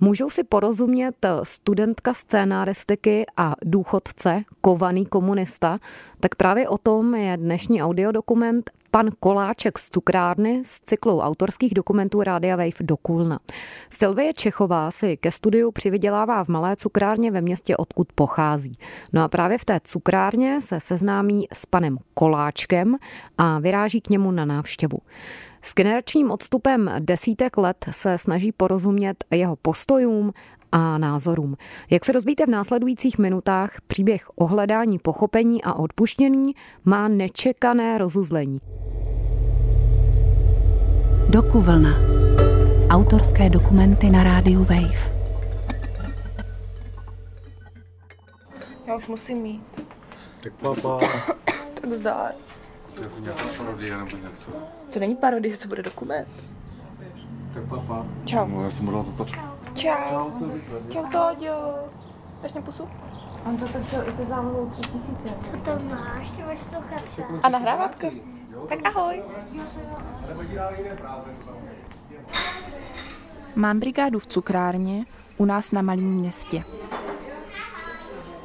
Můžou 0.00 0.30
si 0.30 0.44
porozumět 0.44 1.26
studentka 1.42 2.14
scénáristiky 2.14 3.26
a 3.36 3.54
důchodce, 3.64 4.42
kovaný 4.60 5.06
komunista? 5.06 5.78
Tak 6.20 6.34
právě 6.34 6.68
o 6.68 6.78
tom 6.78 7.14
je 7.14 7.36
dnešní 7.36 7.82
audiodokument 7.82 8.70
pan 8.90 9.10
Koláček 9.20 9.78
z 9.78 9.90
cukrárny 9.90 10.62
z 10.66 10.80
cyklu 10.80 11.20
autorských 11.20 11.74
dokumentů 11.74 12.22
Rádia 12.22 12.56
Wave 12.56 12.70
do 12.80 12.96
Kulna. 12.96 13.38
Silvie 13.90 14.32
Čechová 14.34 14.90
si 14.90 15.16
ke 15.16 15.30
studiu 15.30 15.72
přivydělává 15.72 16.44
v 16.44 16.48
malé 16.48 16.76
cukrárně 16.76 17.30
ve 17.30 17.40
městě, 17.40 17.76
odkud 17.76 18.08
pochází. 18.14 18.76
No 19.12 19.22
a 19.22 19.28
právě 19.28 19.58
v 19.58 19.64
té 19.64 19.80
cukrárně 19.84 20.60
se 20.60 20.80
seznámí 20.80 21.46
s 21.52 21.66
panem 21.66 21.98
Koláčkem 22.14 22.96
a 23.38 23.58
vyráží 23.58 24.00
k 24.00 24.10
němu 24.10 24.30
na 24.30 24.44
návštěvu. 24.44 24.98
S 25.62 25.74
generačním 25.74 26.30
odstupem 26.30 26.90
desítek 26.98 27.56
let 27.56 27.84
se 27.90 28.18
snaží 28.18 28.52
porozumět 28.52 29.24
jeho 29.30 29.56
postojům 29.56 30.32
a 30.72 30.98
názorům. 30.98 31.56
Jak 31.90 32.04
se 32.04 32.12
dozvíte 32.12 32.46
v 32.46 32.50
následujících 32.50 33.18
minutách, 33.18 33.76
příběh 33.86 34.30
o 34.34 34.46
hledání 34.46 34.98
pochopení 34.98 35.64
a 35.64 35.72
odpuštění 35.72 36.54
má 36.84 37.08
nečekané 37.08 37.98
rozuzlení. 37.98 38.60
Doku 41.28 41.60
vlna. 41.60 41.90
Autorské 42.90 43.50
dokumenty 43.50 44.10
na 44.10 44.24
rádiu 44.24 44.64
Wave. 44.64 45.18
Já 48.86 48.96
už 48.96 49.08
musím 49.08 49.38
mít. 49.38 49.62
Tak 50.42 50.52
papa. 50.52 51.00
tak 51.80 51.92
zdár. 51.92 52.32
To 52.98 53.04
je 53.04 53.20
nějaká 53.20 53.44
parodie 53.58 53.96
nebo 53.96 54.16
něco. 54.16 54.50
To 54.92 55.00
není 55.00 55.16
parodie, 55.16 55.56
to 55.56 55.68
bude 55.68 55.82
dokument. 55.82 56.28
Tak 57.54 57.64
papa. 57.68 58.06
Čau. 58.24 58.46
No, 58.46 58.64
já 58.64 58.70
jsem 58.70 58.84
modlal 58.84 59.02
za 59.04 59.12
to. 59.12 59.24
Čau. 59.24 60.30
Čau, 60.88 61.02
Tóďo. 61.12 61.74
Dáš 62.42 62.52
mě 62.52 62.62
pusu? 62.62 62.88
On 63.46 63.58
za 63.58 63.68
to 63.68 63.78
chtěl 63.84 64.08
i 64.08 64.12
se 64.12 64.24
zálohou 64.24 64.70
3000. 64.70 65.28
Co 65.40 65.56
to 65.56 65.70
máš, 65.94 66.30
ty 66.30 66.42
máš 66.42 66.58
sluchatka? 66.58 67.22
A 67.42 67.48
nahrávatko? 67.48 68.10
Tak 68.68 68.78
ahoj. 68.84 69.22
Mám 73.54 73.80
brigádu 73.80 74.18
v 74.18 74.26
cukrárně 74.26 75.04
u 75.36 75.44
nás 75.44 75.70
na 75.72 75.82
malém 75.82 76.14
městě. 76.14 76.64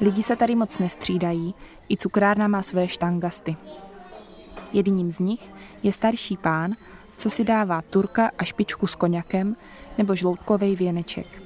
Lidi 0.02 0.24
se 0.24 0.36
tady 0.36 0.56
moc 0.56 0.78
nestřídají, 0.78 1.56
i 1.90 1.98
cukrárna 1.98 2.48
má 2.48 2.62
své 2.62 2.88
štangasty. 2.88 3.58
Jedním 4.74 5.12
z 5.12 5.20
nich 5.20 5.52
je 5.84 5.92
starší 5.92 6.38
pán, 6.38 6.76
co 7.18 7.30
si 7.30 7.44
dává 7.44 7.82
turka 7.82 8.32
a 8.38 8.44
špičku 8.44 8.88
s 8.88 8.96
koněkem 8.96 9.56
nebo 9.98 10.16
žloutkovej 10.16 10.76
věneček. 10.76 11.44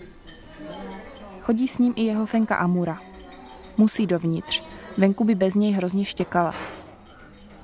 Chodí 1.42 1.68
s 1.68 1.78
ním 1.78 1.94
i 1.96 2.04
jeho 2.04 2.26
fenka 2.26 2.56
Amura. 2.56 3.00
Musí 3.78 4.08
dovnitř, 4.08 4.64
venku 4.98 5.24
by 5.24 5.36
bez 5.36 5.56
něj 5.56 5.72
hrozně 5.72 6.06
štěkala. 6.06 6.54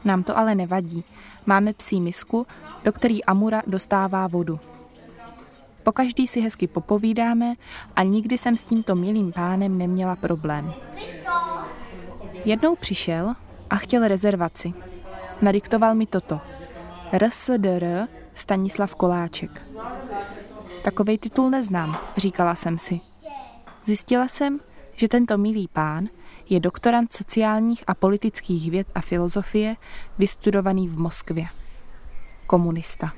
Nám 0.05 0.23
to 0.23 0.37
ale 0.37 0.55
nevadí, 0.55 1.03
máme 1.45 1.73
psí 1.73 2.01
misku, 2.01 2.47
do 2.83 2.91
který 2.91 3.23
Amura 3.23 3.61
dostává 3.67 4.27
vodu. 4.27 4.59
Po 5.83 5.91
každý 5.91 6.27
si 6.27 6.41
hezky 6.41 6.67
popovídáme 6.67 7.53
a 7.95 8.03
nikdy 8.03 8.37
jsem 8.37 8.57
s 8.57 8.61
tímto 8.61 8.95
milým 8.95 9.31
pánem 9.31 9.77
neměla 9.77 10.15
problém. 10.15 10.73
Jednou 12.45 12.75
přišel 12.75 13.33
a 13.69 13.75
chtěl 13.75 14.07
rezervaci. 14.07 14.73
Nadiktoval 15.43 15.95
mi 15.95 16.07
toto. 16.07 16.39
RSDR 17.17 18.07
Stanislav 18.33 18.95
Koláček. 18.95 19.61
Takovej 20.83 21.17
titul 21.17 21.49
neznám, 21.49 21.97
říkala 22.17 22.55
jsem 22.55 22.77
si. 22.77 22.99
Zjistila 23.85 24.27
jsem, 24.27 24.59
že 24.95 25.07
tento 25.07 25.37
milý 25.37 25.67
pán 25.67 26.07
je 26.49 26.59
doktorant 26.59 27.13
sociálních 27.13 27.83
a 27.87 27.93
politických 27.93 28.71
věd 28.71 28.87
a 28.95 29.01
filozofie, 29.01 29.75
vystudovaný 30.17 30.87
v 30.87 30.97
Moskvě. 30.97 31.45
Komunista. 32.47 33.13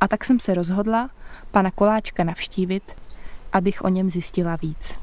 A 0.00 0.08
tak 0.08 0.24
jsem 0.24 0.40
se 0.40 0.54
rozhodla 0.54 1.10
pana 1.50 1.70
Koláčka 1.70 2.24
navštívit, 2.24 2.96
abych 3.52 3.84
o 3.84 3.88
něm 3.88 4.10
zjistila 4.10 4.56
víc. 4.56 4.98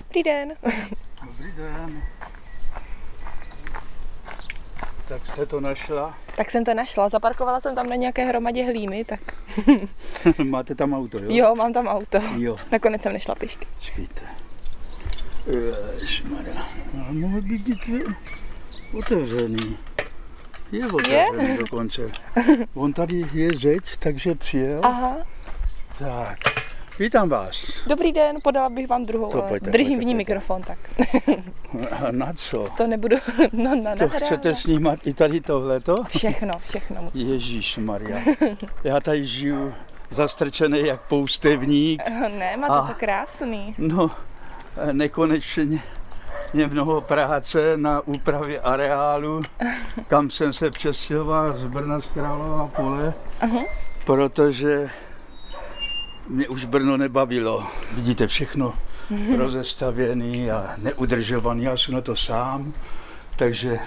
Dobrý 0.00 0.22
den. 0.22 0.52
Dobrý 1.24 1.52
den. 1.52 2.02
Tak 5.08 5.26
jste 5.26 5.46
to 5.46 5.60
našla? 5.60 6.18
Tak 6.36 6.50
jsem 6.50 6.64
to 6.64 6.74
našla, 6.74 7.08
zaparkovala 7.08 7.60
jsem 7.60 7.74
tam 7.74 7.88
na 7.88 7.96
nějaké 7.96 8.24
hromadě 8.24 8.64
hlíny, 8.64 9.04
tak 9.04 9.20
Máte 10.44 10.74
tam 10.74 10.94
auto, 10.94 11.18
jo? 11.18 11.24
jo, 11.28 11.54
mám 11.54 11.72
tam 11.72 11.86
auto. 11.86 12.18
Jo. 12.38 12.56
Nakonec 12.72 13.02
jsem 13.02 13.12
nešla 13.12 13.34
pěšky. 13.34 13.66
Počkejte. 13.74 14.20
Ježišmarja. 15.94 16.68
No, 16.94 17.06
mohl 17.10 17.40
by 17.42 17.58
být 17.58 17.78
otevřený. 18.98 19.76
Je 20.72 20.86
otevřený 20.86 21.48
Je? 21.48 21.56
dokonce. 21.58 22.02
On 22.74 22.92
tady 22.92 23.24
je 23.32 23.50
zeď, 23.56 23.82
takže 23.98 24.34
přijel. 24.34 24.80
Aha, 24.84 25.16
Tak. 25.98 26.63
Vítám 26.98 27.28
vás. 27.28 27.84
dobrý 27.86 28.12
den, 28.12 28.36
podala 28.42 28.68
bych 28.68 28.88
vám 28.88 29.06
druhou, 29.06 29.30
To 29.30 29.42
pojďte, 29.42 29.70
držím 29.70 29.86
pojďte, 29.86 30.04
v 30.04 30.06
ní 30.06 30.14
pojďte. 30.14 30.16
mikrofon, 30.16 30.62
tak 30.62 30.78
A 31.92 32.10
na 32.10 32.32
co? 32.36 32.68
to 32.76 32.86
nebudu 32.86 33.16
no, 33.52 33.74
na 33.82 33.96
To 33.96 34.08
chcete 34.08 34.54
snímat 34.54 34.98
i 35.06 35.14
tady 35.14 35.40
tohleto? 35.40 35.96
Všechno, 36.08 36.58
všechno 36.58 37.02
musím. 37.02 37.32
Ježíš 37.32 37.76
Maria. 37.78 38.18
Já 38.84 39.00
tady 39.00 39.26
žiju 39.26 39.74
zastrčený 40.10 40.86
jak 40.86 41.00
poustevník. 41.02 42.02
Ne, 42.38 42.56
máte 42.56 42.74
A- 42.74 42.86
to 42.88 42.94
krásný. 42.94 43.74
No, 43.78 44.10
nekonečně 44.92 45.82
je 46.54 46.66
mnoho 46.66 47.00
práce 47.00 47.76
na 47.76 48.00
úpravě 48.00 48.60
areálu, 48.60 49.42
kam 50.08 50.30
jsem 50.30 50.52
se 50.52 50.70
přestěhoval 50.70 51.52
z 51.56 51.64
Brna 51.66 52.00
z 52.00 52.06
Králova 52.06 52.66
pole, 52.76 53.14
protože 54.04 54.90
mě 56.28 56.48
už 56.48 56.64
Brno 56.64 56.96
nebavilo. 56.96 57.66
Vidíte, 57.94 58.26
všechno 58.26 58.74
rozestavěný 59.36 60.50
a 60.50 60.74
neudržovaný. 60.78 61.62
Já 61.64 61.76
jsem 61.76 61.94
na 61.94 62.00
to 62.00 62.16
sám, 62.16 62.72
takže 63.36 63.78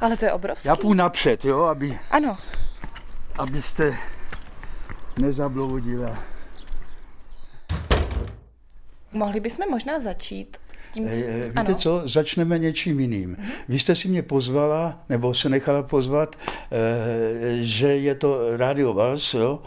Ale 0.00 0.16
to 0.16 0.24
je 0.24 0.32
obrovský. 0.32 0.68
já 0.68 0.76
půjdu 0.76 0.94
napřed, 0.94 1.44
jo, 1.44 1.62
aby, 1.62 1.98
Ano, 2.10 2.36
abyste 3.38 3.98
nezabloudila. 5.18 6.10
mohli 9.12 9.40
bychom 9.40 9.70
možná 9.70 10.00
začít 10.00 10.56
tím, 10.90 11.08
Eh, 11.08 11.12
eh, 11.26 11.46
Víte 11.48 11.60
ano. 11.60 11.74
co, 11.74 12.02
začneme 12.04 12.58
něčím 12.58 13.00
jiným. 13.00 13.36
Vy 13.68 13.78
jste 13.78 13.96
si 13.96 14.08
mě 14.08 14.22
pozvala, 14.22 14.98
nebo 15.08 15.34
se 15.34 15.48
nechala 15.48 15.82
pozvat, 15.82 16.36
eh, 16.72 17.56
že 17.60 17.86
je 17.96 18.14
to 18.14 18.56
Radio 18.56 18.94
Vals, 18.94 19.34
jo, 19.34 19.62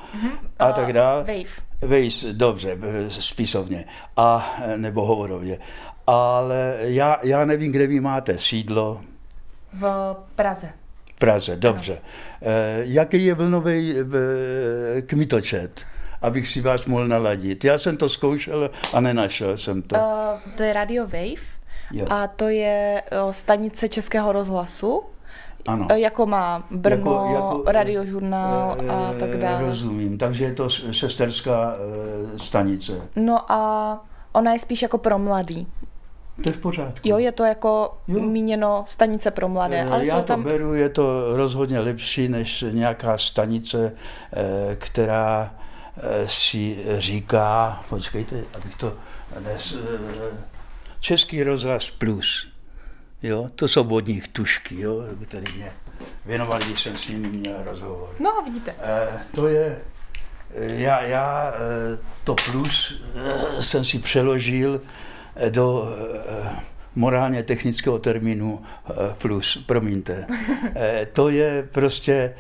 a 0.60 0.72
tak 0.72 0.94
dále. 0.94 1.20
Wave. 1.24 1.67
Vejs, 1.82 2.26
dobře, 2.32 2.78
eh, 2.82 3.12
spisovně, 3.22 3.86
a, 4.18 4.56
eh, 4.64 4.78
nebo 4.78 5.06
hovorově. 5.06 5.60
Ale 6.08 6.78
já, 6.80 7.18
já 7.24 7.46
nevím, 7.46 7.72
kde 7.72 7.88
vy 7.88 8.00
máte 8.00 8.40
sídlo. 8.40 9.02
V 9.74 10.16
Praze. 10.36 10.70
V 11.16 11.20
Praze, 11.20 11.56
dobře. 11.56 12.02
Eh, 12.42 12.80
jaký 12.84 13.26
je 13.26 13.34
vlnový 13.34 13.96
kmitočet, 15.06 15.86
abych 16.22 16.48
si 16.48 16.62
vás 16.62 16.86
mohl 16.86 17.08
naladit? 17.08 17.64
Já 17.66 17.78
jsem 17.78 17.98
to 17.98 18.10
zkoušel 18.10 18.70
a 18.94 19.00
nenašel 19.00 19.58
jsem 19.58 19.82
to. 19.82 19.96
Uh, 19.96 20.54
to 20.56 20.64
je 20.64 20.74
Radio 20.74 21.04
Wave 21.04 21.58
Jo. 21.92 22.06
a 22.10 22.28
to 22.28 22.48
je 22.48 23.04
stanice 23.32 23.88
Českého 23.88 24.32
rozhlasu. 24.32 25.04
Ano. 25.66 25.88
Uh, 25.92 25.98
jako 25.98 26.26
má 26.26 26.64
Brno, 26.72 26.98
Jako- 26.98 27.34
jako, 27.34 27.64
radiožurnál 27.72 28.72
a 28.90 29.12
Eh, 29.14 29.20
tak 29.20 29.38
dále. 29.38 29.62
Rozumím, 29.68 30.18
takže 30.18 30.44
je 30.44 30.54
to 30.54 30.70
sesterská 30.70 31.76
eh, 32.36 32.40
stanice. 32.40 33.02
No 33.16 33.52
a 33.52 34.02
ona 34.34 34.54
je 34.54 34.60
spíš 34.60 34.82
jako 34.82 34.98
pro 34.98 35.20
mladý. 35.20 35.68
To 36.44 36.50
je 36.50 36.54
v 36.54 36.60
pořádku. 36.62 37.10
Jo, 37.10 37.18
je 37.18 37.32
to 37.32 37.44
jako 37.44 37.98
Jo. 38.08 38.20
míněno 38.22 38.84
stanice 38.88 39.32
pro 39.32 39.50
mladé, 39.50 39.78
Eh, 39.82 39.90
ale 39.90 40.08
Já 40.08 40.16
jsou 40.16 40.22
to 40.22 40.28
tam... 40.28 40.44
beru, 40.44 40.74
je 40.74 40.90
to 40.90 41.36
rozhodně 41.38 41.80
lepší 41.80 42.28
než 42.28 42.66
nějaká 42.72 43.18
stanice, 43.18 43.94
eh, 44.34 44.76
která 44.76 45.54
eh, 45.98 46.28
si 46.28 46.86
říká, 46.98 47.80
počkejte, 47.90 48.36
abych 48.56 48.76
to 48.76 48.94
dnes, 49.40 49.76
eh, 49.76 50.38
Český 51.00 51.44
rozhlas 51.44 51.90
plus. 51.90 52.48
Jo, 53.24 53.50
to 53.56 53.68
jsou 53.68 53.84
vodních 53.84 54.28
tušky, 54.28 54.82
jo, 54.82 55.04
který 55.28 55.58
mě 55.58 55.72
věnovali, 56.26 56.66
když 56.66 56.82
jsem 56.82 56.98
s 56.98 57.08
nimi 57.08 57.28
měl 57.28 57.56
rozhovor. 57.66 58.10
No, 58.20 58.42
vidíte. 58.46 58.76
Eh, 58.80 59.20
to 59.36 59.48
je, 59.48 59.82
eh, 60.56 60.82
já, 60.82 61.02
já 61.02 61.54
eh, 61.54 62.00
to 62.24 62.36
plus 62.52 63.02
jsem 63.60 63.86
si 63.86 64.00
přeložil 64.00 64.82
do 65.50 65.90
morálně 66.96 67.44
technického 67.44 68.00
termínu 68.00 68.64
flus, 69.14 69.64
promiňte. 69.66 70.28
To 71.14 71.30
je 71.30 71.68
prostě, 71.72 72.34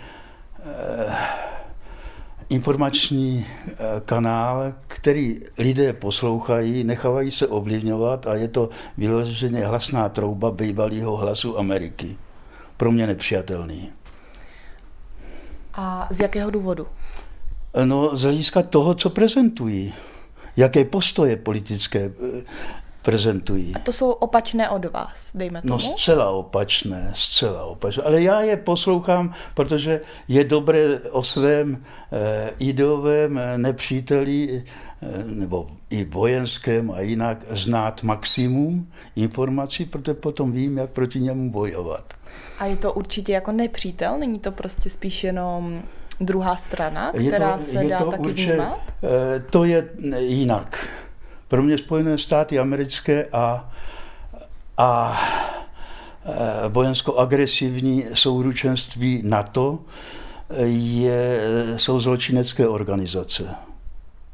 informační 2.49 3.45
eh, 3.67 3.73
kanál, 4.05 4.73
který 4.87 5.41
lidé 5.57 5.93
poslouchají, 5.93 6.83
nechávají 6.83 7.31
se 7.31 7.47
ovlivňovat 7.47 8.27
a 8.27 8.35
je 8.35 8.47
to 8.47 8.69
vyloženě 8.97 9.65
hlasná 9.65 10.09
trouba 10.09 10.51
bývalého 10.51 11.17
hlasu 11.17 11.59
Ameriky. 11.59 12.17
Pro 12.77 12.91
mě 12.91 13.07
nepřijatelný. 13.07 13.89
A 15.73 16.07
z 16.11 16.19
jakého 16.19 16.51
důvodu? 16.51 16.87
No, 17.83 18.15
z 18.15 18.23
hlediska 18.23 18.61
toho, 18.61 18.93
co 18.93 19.09
prezentují. 19.09 19.93
Jaké 20.57 20.85
postoje 20.85 21.37
politické 21.37 21.99
eh, 21.99 22.41
prezentují. 23.07 23.75
A 23.75 23.79
to 23.79 23.91
jsou 23.93 24.11
opačné 24.11 24.69
od 24.69 24.85
vás, 24.85 25.31
dejme 25.33 25.61
tomu? 25.61 25.73
No 25.73 25.79
zcela 25.79 26.29
opačné, 26.29 27.11
zcela 27.15 27.63
opačné. 27.63 28.03
Ale 28.03 28.21
já 28.21 28.41
je 28.41 28.57
poslouchám, 28.57 29.33
protože 29.53 30.01
je 30.27 30.43
dobré 30.43 30.99
o 31.11 31.23
svém 31.23 31.83
eh, 32.11 32.51
ideovém 32.59 33.37
eh, 33.37 33.57
nepříteli 33.57 34.63
eh, 35.01 35.23
nebo 35.25 35.67
i 35.89 36.03
vojenském 36.05 36.91
a 36.91 36.99
jinak 37.01 37.37
znát 37.49 38.03
maximum 38.03 38.91
informací, 39.15 39.85
protože 39.85 40.13
potom 40.13 40.51
vím, 40.51 40.77
jak 40.77 40.89
proti 40.89 41.19
němu 41.19 41.51
bojovat. 41.51 42.13
A 42.59 42.65
je 42.65 42.75
to 42.75 42.93
určitě 42.93 43.33
jako 43.33 43.51
nepřítel? 43.51 44.17
Není 44.19 44.39
to 44.39 44.51
prostě 44.51 44.89
spíš 44.89 45.23
jenom 45.23 45.81
druhá 46.19 46.55
strana, 46.55 47.11
která 47.27 47.51
je 47.51 47.57
to, 47.57 47.63
se 47.63 47.83
je 47.83 47.89
dá 47.89 47.99
to 47.99 48.11
taky 48.11 48.23
určitě, 48.23 48.51
vnímat? 48.51 48.79
eh, 49.03 49.39
To 49.49 49.63
je 49.63 49.89
jinak. 50.17 50.87
Pro 51.47 51.63
mě 51.63 51.77
Spojené 51.77 52.17
státy 52.17 52.59
americké 52.59 53.25
a, 53.25 53.71
a 54.77 55.19
eh, 56.25 56.69
vojensko-agresivní 56.69 58.05
souručenství 58.13 59.21
NATO 59.25 59.79
je, 60.65 61.41
jsou 61.75 61.99
zločinecké 61.99 62.67
organizace. 62.67 63.55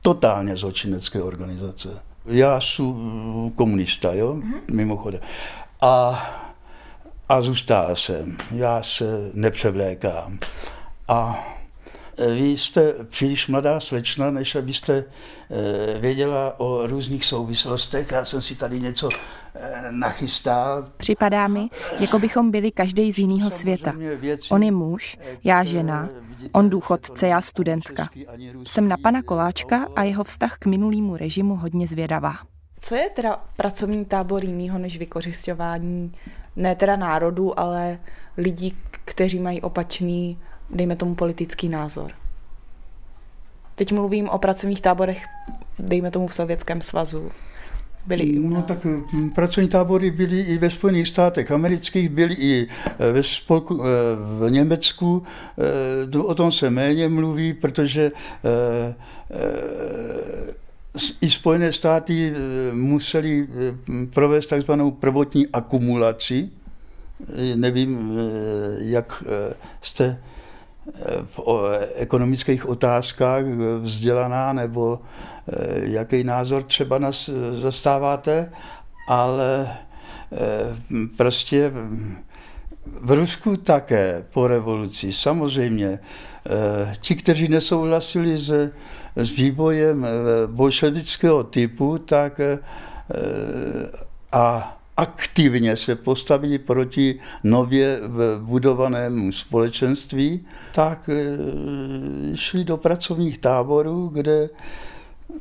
Totálně 0.01 0.57
zločinecké 0.57 1.21
organizace. 1.21 1.89
Já 2.25 2.61
jsem 2.61 3.51
komunista, 3.55 4.13
jo, 4.13 4.33
mm-hmm. 4.33 4.61
mimochodem. 4.73 5.21
A, 5.81 6.23
a 7.29 7.41
zůstává 7.41 7.95
jsem. 7.95 8.37
Já 8.51 8.83
se 8.83 9.05
nepřevlékám. 9.33 10.39
A 11.07 11.45
vy 12.17 12.47
jste 12.47 12.93
příliš 13.09 13.47
mladá 13.47 13.79
slečna, 13.79 14.31
než 14.31 14.55
abyste 14.55 15.03
eh, 15.03 15.99
věděla 15.99 16.59
o 16.59 16.87
různých 16.87 17.25
souvislostech. 17.25 18.11
Já 18.11 18.25
jsem 18.25 18.41
si 18.41 18.55
tady 18.55 18.79
něco 18.79 19.09
eh, 19.55 19.83
nachystal. 19.89 20.85
Připadá 20.97 21.47
mi, 21.47 21.69
jako 21.99 22.19
bychom 22.19 22.51
byli 22.51 22.71
každý 22.71 23.11
z 23.11 23.17
jiného 23.17 23.51
světa. 23.51 23.93
On 24.49 24.63
je 24.63 24.71
muž, 24.71 25.17
já 25.43 25.63
žena, 25.63 26.09
on 26.51 26.69
důchodce, 26.69 27.27
já 27.27 27.41
studentka. 27.41 28.09
Jsem 28.67 28.87
na 28.87 28.97
pana 28.97 29.21
Koláčka 29.21 29.87
a 29.95 30.03
jeho 30.03 30.23
vztah 30.23 30.57
k 30.57 30.65
minulýmu 30.65 31.17
režimu 31.17 31.55
hodně 31.55 31.87
zvědavá. 31.87 32.35
Co 32.81 32.95
je 32.95 33.09
teda 33.09 33.45
pracovní 33.57 34.05
tábor 34.05 34.45
jinýho 34.45 34.77
než 34.77 34.97
vykořišťování 34.97 36.11
ne 36.55 36.75
teda 36.75 36.95
národů, 36.95 37.59
ale 37.59 37.99
lidí, 38.37 38.77
kteří 39.05 39.39
mají 39.39 39.61
opačný, 39.61 40.39
dejme 40.69 40.95
tomu, 40.95 41.15
politický 41.15 41.69
názor? 41.69 42.11
Teď 43.75 43.91
mluvím 43.91 44.29
o 44.29 44.37
pracovních 44.37 44.81
táborech, 44.81 45.25
dejme 45.79 46.11
tomu 46.11 46.27
v 46.27 46.35
Sovětském 46.35 46.81
svazu. 46.81 47.31
Byli 48.05 48.23
i 48.23 48.39
u 48.39 48.49
No 48.49 48.55
nás. 48.55 48.65
tak 48.65 48.85
hm, 48.85 49.29
pracovní 49.29 49.69
tábory 49.69 50.11
byly 50.11 50.41
i 50.41 50.57
ve 50.57 50.69
Spojených 50.69 51.07
státech 51.07 51.51
amerických, 51.51 52.09
byly 52.09 52.33
i 52.33 52.67
eh, 52.99 53.11
ve 53.11 53.23
spolku, 53.23 53.81
eh, 53.83 53.87
v 54.47 54.49
Německu. 54.51 55.23
Eh, 56.13 56.17
O 56.17 56.35
tom 56.35 56.51
se 56.51 56.69
méně 56.69 57.09
mluví, 57.09 57.53
protože 57.53 58.11
i 61.21 61.31
Spojené 61.31 61.73
státy 61.73 62.33
museli 62.71 63.47
provést 64.13 64.47
takzvanou 64.47 64.91
prvotní 64.91 65.47
akumulaci. 65.53 66.49
Nevím, 67.55 68.17
jak 68.79 69.23
jste 69.81 70.19
v 71.35 71.39
ekonomických 71.95 72.69
otázkách 72.69 73.43
vzdělaná 73.79 74.53
nebo 74.53 74.99
eh, 74.99 75.55
jaký 75.75 76.23
názor 76.23 76.63
třeba 76.63 76.97
nás 76.97 77.29
zastáváte, 77.61 78.51
ale 79.07 79.77
eh, 80.31 80.75
prostě 81.17 81.71
v 83.01 83.11
Rusku 83.11 83.57
také 83.57 84.25
po 84.33 84.47
revoluci, 84.47 85.13
samozřejmě. 85.13 85.99
eh, 86.45 86.95
Ti, 87.01 87.15
kteří 87.15 87.47
nesouhlasili 87.47 88.37
s, 88.37 88.71
s 89.15 89.31
vývojem 89.31 90.07
bolševického 90.47 91.43
typu, 91.43 91.97
tak 91.97 92.41
a 94.31 94.77
aktivně 94.97 95.77
se 95.77 95.95
postavili 95.95 96.59
proti 96.59 97.19
nově 97.43 97.99
budovanému 98.37 99.31
společenství, 99.31 100.45
tak 100.75 101.09
eh, 101.09 102.35
šli 102.35 102.63
do 102.63 102.77
pracovních 102.77 103.37
táborů, 103.37 104.07
kde 104.13 104.49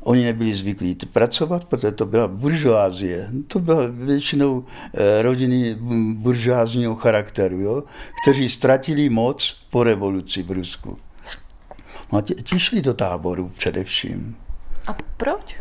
Oni 0.00 0.25
nebyli 0.25 0.54
zvyklí 0.54 0.94
pracovat, 1.12 1.64
protože 1.64 1.93
to 1.93 2.06
byla 2.06 2.28
buržoázie. 2.28 3.31
To 3.46 3.58
byla 3.58 3.87
většinou 3.87 4.64
eh, 4.94 5.22
rodiny 5.22 5.76
buržoázního 6.14 6.94
charakteru, 6.94 7.60
jo? 7.60 7.82
kteří 8.22 8.49
ztratili 8.49 9.08
moc 9.08 9.56
po 9.70 9.82
revoluci 9.84 10.43
v 10.43 10.50
Rusku. 10.50 10.99
No 12.12 12.19
a 12.19 12.22
ti, 12.22 12.34
ti 12.34 12.60
šli 12.60 12.82
do 12.82 12.94
táboru 12.94 13.49
především. 13.49 14.37
A 14.87 14.96
proč? 15.16 15.56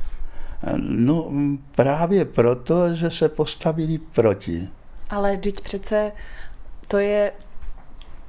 Eh, 0.64 0.74
No 0.78 1.32
právě 1.76 2.26
proto, 2.26 2.96
že 2.96 3.10
se 3.12 3.30
postavili 3.30 3.98
proti. 3.98 4.70
Ale 5.10 5.38
teď 5.38 5.62
přece 5.62 6.12
to 6.88 6.98
je 6.98 7.32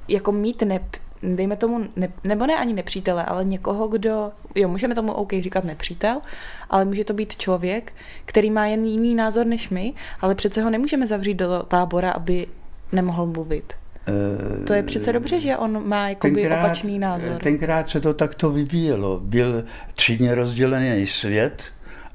jako 0.07 0.31
mít 0.31 0.61
ne, 0.61 0.79
dejme 1.23 1.55
tomu, 1.55 1.85
ne, 1.95 2.07
nebo 2.23 2.47
ne 2.47 2.55
ani 2.55 2.73
nepřítele, 2.73 3.25
ale 3.25 3.43
někoho, 3.43 3.87
kdo, 3.87 4.31
jo, 4.55 4.67
můžeme 4.67 4.95
tomu 4.95 5.11
OK 5.13 5.33
říkat 5.39 5.63
nepřítel, 5.63 6.21
ale 6.69 6.85
může 6.85 7.03
to 7.03 7.13
být 7.13 7.35
člověk, 7.37 7.93
který 8.25 8.51
má 8.51 8.65
jen 8.65 8.85
jiný 8.85 9.15
názor 9.15 9.45
než 9.45 9.69
my, 9.69 9.93
ale 10.21 10.35
přece 10.35 10.61
ho 10.61 10.69
nemůžeme 10.69 11.07
zavřít 11.07 11.33
do 11.33 11.63
tábora, 11.67 12.11
aby 12.11 12.47
nemohl 12.91 13.25
mluvit. 13.25 13.73
Eh, 14.07 14.65
To 14.65 14.73
je 14.73 14.83
přece 14.83 15.13
dobře, 15.13 15.39
že 15.39 15.57
on 15.57 15.87
má 15.87 16.09
jakoby 16.09 16.47
opačný 16.47 16.99
názor. 16.99 17.37
Tenkrát 17.41 17.89
se 17.89 18.01
to 18.01 18.13
takto 18.13 18.51
vyvíjelo. 18.51 19.19
Byl 19.23 19.63
třídně 19.93 20.35
rozdělený 20.35 21.07
svět 21.07 21.63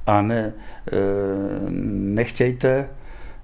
a 0.09 0.23
ne, 0.23 0.53
eh, 0.87 0.93
nechtějte 2.15 2.89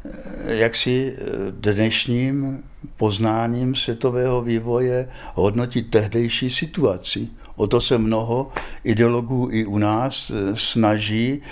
eh, 0.04 0.54
jak 0.54 0.75
si 0.75 1.16
eh, 1.16 1.23
dnešním 1.50 2.64
poznáním 2.97 3.75
světového 3.75 4.42
vývoje 4.42 5.09
hodnotit 5.35 5.90
tehdejší 5.90 6.50
situaci. 6.50 7.28
O 7.56 7.66
to 7.66 7.80
se 7.80 7.99
mnoho 7.99 8.52
ideologů 8.85 9.49
i 9.52 9.64
u 9.66 9.78
nás 9.78 10.33
snaží 10.54 11.42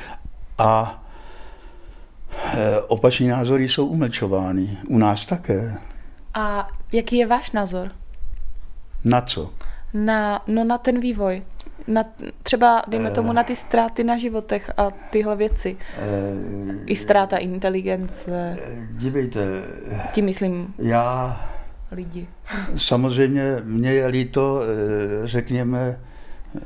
a 0.59 1.05
opační 2.89 3.29
názory 3.29 3.69
jsou 3.69 3.87
umlčovány. 3.87 4.79
U 4.89 4.99
nás 4.99 5.27
také. 5.27 5.79
A 6.35 6.69
jaký 6.93 7.17
je 7.17 7.27
váš 7.27 7.53
názor 7.53 7.91
Na 9.05 9.21
co? 9.21 9.51
na, 9.95 10.43
no 10.47 10.65
na 10.65 10.79
ten 10.79 11.01
vývoj? 11.01 11.43
Na, 11.87 12.03
třeba, 12.43 12.83
dejme 12.89 13.09
Eh. 13.09 13.13
tomu, 13.13 13.33
na 13.33 13.43
ty 13.43 13.57
ztráty 13.57 14.05
na 14.05 14.17
životech 14.17 14.71
a 14.77 14.91
tyhle 15.11 15.37
věci. 15.37 15.77
Eh, 15.99 15.99
I 16.87 16.97
ztráta 16.97 17.37
inteligence, 17.37 18.59
Dívejte, 18.91 19.41
tím 20.13 20.25
myslím 20.25 20.75
já 20.79 21.41
lidi. 21.93 22.27
samozřejmě 22.77 23.57
mě 23.65 23.93
je 23.93 24.07
líto, 24.07 24.61
eh, 24.63 25.29
řekněme, 25.29 25.99
eh, 26.57 26.61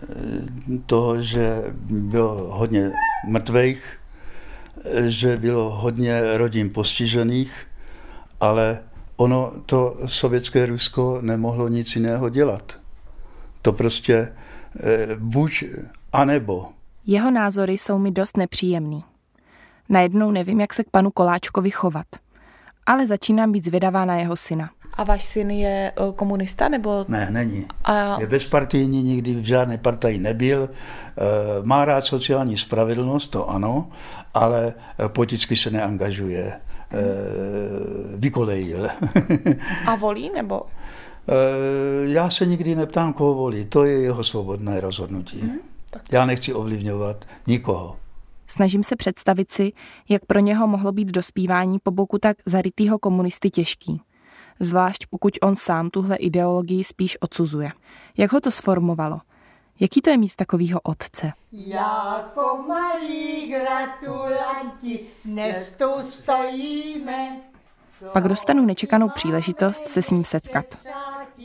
toho, 0.86 1.22
že 1.22 1.62
bylo 1.90 2.34
hodně 2.56 2.90
mrtvých, 3.28 3.98
eh, 4.84 5.10
že 5.10 5.36
bylo 5.36 5.70
hodně 5.70 6.36
rodin 6.36 6.70
postižených, 6.70 7.66
ale 8.40 8.78
ono 9.16 9.52
to 9.66 9.96
sovětské 10.06 10.66
Rusko 10.66 11.18
nemohlo 11.20 11.68
nic 11.68 11.96
jiného 11.96 12.28
dělat. 12.28 12.76
To 13.62 13.72
prostě 13.72 14.14
eh, 14.14 14.45
buď 15.18 15.64
anebo. 16.12 16.66
Jeho 17.06 17.30
názory 17.30 17.72
jsou 17.78 17.98
mi 17.98 18.10
dost 18.10 18.36
nepříjemný. 18.36 19.04
Najednou 19.88 20.30
nevím, 20.30 20.60
jak 20.60 20.74
se 20.74 20.84
k 20.84 20.90
panu 20.90 21.10
Koláčkovi 21.10 21.70
chovat. 21.70 22.06
Ale 22.86 23.06
začínám 23.06 23.52
být 23.52 23.64
zvědavá 23.64 24.04
na 24.04 24.14
jeho 24.16 24.36
syna. 24.36 24.70
A 24.94 25.04
váš 25.04 25.24
syn 25.24 25.50
je 25.50 25.92
eh, 25.96 26.12
komunista, 26.16 26.68
nebo... 26.68 27.04
Ne, 27.08 27.28
není. 27.30 27.66
A 27.84 28.20
Je 28.20 28.26
bezpartijní, 28.26 29.02
nikdy 29.02 29.34
v 29.34 29.44
žádné 29.44 29.78
partii 29.78 30.18
nebyl. 30.18 30.68
Eh, 30.70 31.22
Má 31.62 31.84
rád 31.84 32.04
sociální 32.04 32.58
spravedlnost, 32.58 33.30
to 33.30 33.50
ano, 33.50 33.88
ale 34.34 34.74
eh, 34.98 35.08
politicky 35.08 35.56
se 35.56 35.70
neangažuje. 35.70 36.52
Eh, 36.92 36.96
Vykolejil. 38.16 38.88
A 39.86 39.94
volí, 39.96 40.30
nebo? 40.34 40.62
Já 42.02 42.30
se 42.30 42.46
nikdy 42.46 42.74
neptám, 42.74 43.12
koho 43.12 43.34
volí. 43.34 43.64
To 43.64 43.84
je 43.84 44.00
jeho 44.00 44.24
svobodné 44.24 44.80
rozhodnutí. 44.80 45.40
Hmm, 45.40 45.58
Já 46.12 46.26
nechci 46.26 46.54
ovlivňovat 46.54 47.24
nikoho. 47.46 47.96
Snažím 48.46 48.82
se 48.82 48.96
představit 48.96 49.52
si, 49.52 49.72
jak 50.08 50.24
pro 50.24 50.38
něho 50.38 50.66
mohlo 50.66 50.92
být 50.92 51.08
dospívání 51.08 51.78
po 51.78 51.90
boku 51.90 52.18
tak 52.18 52.36
zarytého 52.46 52.98
komunisty 52.98 53.50
těžký. 53.50 54.00
Zvlášť 54.60 55.06
pokud 55.10 55.38
on 55.42 55.56
sám 55.56 55.90
tuhle 55.90 56.16
ideologii 56.16 56.84
spíš 56.84 57.16
odsuzuje. 57.20 57.72
Jak 58.18 58.32
ho 58.32 58.40
to 58.40 58.50
sformovalo? 58.50 59.20
Jaký 59.80 60.00
to 60.00 60.10
je 60.10 60.16
mít 60.18 60.34
takovýho 60.36 60.80
otce? 60.80 61.32
Jako 61.52 62.58
malí 62.68 63.50
gratulanti 63.52 65.00
dnes 65.24 65.72
tu 65.78 66.10
stojíme. 66.10 67.36
Pak 68.12 68.28
dostanu 68.28 68.64
nečekanou 68.66 69.08
příležitost 69.08 69.88
se 69.88 70.02
s 70.02 70.10
ním 70.10 70.24
setkat. 70.24 70.64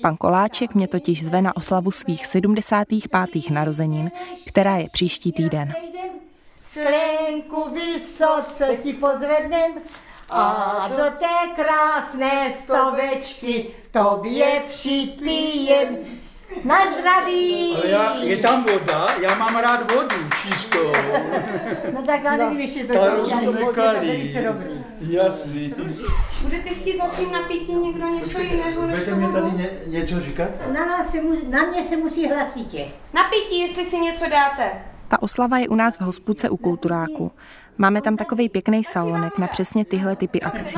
Pan 0.02 0.18
Koláček 0.18 0.76
mě 0.76 0.88
totiž 0.88 1.26
zve 1.26 1.42
na 1.42 1.56
oslavu 1.56 1.92
svých 1.92 2.26
75. 2.26 3.50
narozenin, 3.50 4.12
která 4.48 4.78
je 4.78 4.90
příští 4.92 5.32
týden. 5.32 5.74
Slenku 6.68 7.70
vysoce 7.70 8.78
ti 8.84 8.94
pozvednem 8.94 9.72
a 10.30 10.88
do 10.90 11.04
té 11.20 11.64
krásné 11.64 12.54
stovečky 12.54 13.68
tobě 13.92 14.64
připijem. 14.70 15.98
Na 16.64 16.76
zdraví! 17.00 17.76
Ale 17.76 17.88
já, 17.90 18.16
je 18.16 18.38
tam 18.38 18.64
voda, 18.64 19.08
já 19.22 19.36
mám 19.36 19.56
rád 19.58 19.92
vodu 19.92 20.16
čistou. 20.42 20.92
no 21.94 22.02
tak 22.02 22.24
já 22.24 22.38
nevím, 22.38 22.60
jestli 22.60 22.84
to 22.84 22.94
je 22.94 23.00
nekalý. 23.66 24.86
Jasný. 25.02 25.74
Budete 26.42 26.70
chtít 26.70 26.98
za 26.98 27.08
tím 27.08 27.32
napítí 27.32 27.76
někdo 27.76 28.08
něco 28.08 28.40
jiného 28.40 28.82
než 28.82 29.00
Budete 29.00 29.16
mi 29.16 29.34
tady 29.34 29.58
ně, 29.58 29.70
něco 29.88 30.20
říkat? 30.20 30.50
Na, 30.74 30.86
nás 30.86 31.12
se 31.12 31.22
mu, 31.22 31.36
na 31.50 31.64
mě 31.64 31.84
se 31.84 31.98
musí 31.98 32.30
hlasitě. 32.30 32.86
Napítí, 33.14 33.60
jestli 33.62 33.86
si 33.86 34.00
něco 34.00 34.26
dáte. 34.30 34.72
Ta 35.08 35.22
oslava 35.22 35.58
je 35.58 35.70
u 35.70 35.76
nás 35.76 35.98
v 35.98 36.02
hospůdce 36.02 36.50
u 36.50 36.58
Kulturáku. 36.58 37.32
Máme 37.78 38.02
tam 38.02 38.18
takový 38.18 38.50
pěkný 38.50 38.84
salonek 38.84 39.38
na 39.38 39.48
přesně 39.48 39.86
tyhle 39.86 40.16
typy 40.16 40.42
akcí. 40.42 40.78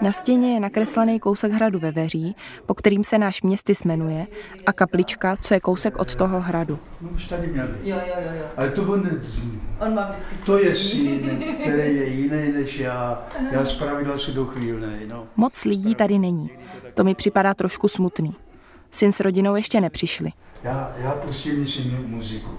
Na 0.00 0.12
stěně 0.12 0.54
je 0.54 0.60
nakreslený 0.60 1.20
kousek 1.20 1.52
hradu 1.52 1.78
ve 1.78 1.90
Veří, 1.90 2.36
po 2.66 2.74
kterým 2.74 3.04
se 3.04 3.18
náš 3.18 3.42
městys 3.42 3.84
jmenuje, 3.84 4.26
a 4.66 4.72
kaplička, 4.72 5.36
co 5.36 5.54
je 5.54 5.60
kousek 5.60 5.98
od 5.98 6.14
toho 6.14 6.40
hradu. 6.40 6.78
No 7.00 7.08
už 7.10 7.24
tady 7.26 7.46
měl 7.46 7.66
Jo, 7.82 7.96
jo, 8.06 8.14
jo. 8.24 8.30
jo. 8.38 8.44
Ale 8.56 8.70
to 8.70 8.82
on, 8.82 9.10
on 9.80 9.94
má 9.94 10.10
to 10.46 10.58
je 10.58 10.76
syn, 10.76 11.42
který 11.62 11.96
je 11.96 12.06
jiný 12.06 12.52
než 12.52 12.78
já. 12.78 13.26
Já 13.50 13.66
zpravidla 13.66 14.18
si 14.18 14.32
dochvílnej, 14.32 15.06
no. 15.06 15.26
Moc 15.36 15.64
lidí 15.64 15.94
tady 15.94 16.18
není. 16.18 16.50
To 16.94 17.04
mi 17.04 17.14
připadá 17.14 17.54
trošku 17.54 17.88
smutný. 17.88 18.34
Syn 18.90 19.12
s 19.12 19.20
rodinou 19.20 19.56
ještě 19.56 19.80
nepřišli. 19.80 20.30
Já, 20.64 20.92
já 20.98 21.10
pustím 21.10 21.66
si 21.66 21.82
muziku. 22.06 22.50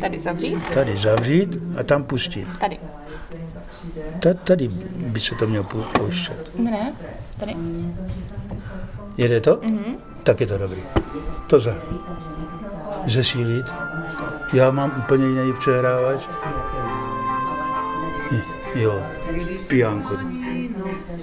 Tady 0.00 0.20
zavřít? 0.20 0.68
Tady 0.74 0.98
zavřít 0.98 1.58
a 1.80 1.82
tam 1.82 2.04
pustit. 2.04 2.48
Tady. 2.60 2.78
Tady 4.44 4.68
by 4.96 5.20
se 5.20 5.34
to 5.34 5.46
mělo 5.46 5.64
pouštět. 5.98 6.50
Ne, 6.58 6.70
ne, 6.70 6.92
tady. 7.38 7.56
Jede 9.16 9.40
to? 9.40 9.56
Mm-hmm. 9.56 9.96
Tak 10.22 10.40
je 10.40 10.46
to 10.46 10.58
dobrý. 10.58 10.82
To 11.46 11.60
za. 11.60 11.74
Zesílit. 13.06 13.66
Já 14.52 14.70
mám 14.70 15.04
úplně 15.04 15.26
jiný 15.26 15.52
přehrávač. 15.58 16.28
Jo, 18.74 19.02
pijánko. 19.68 20.16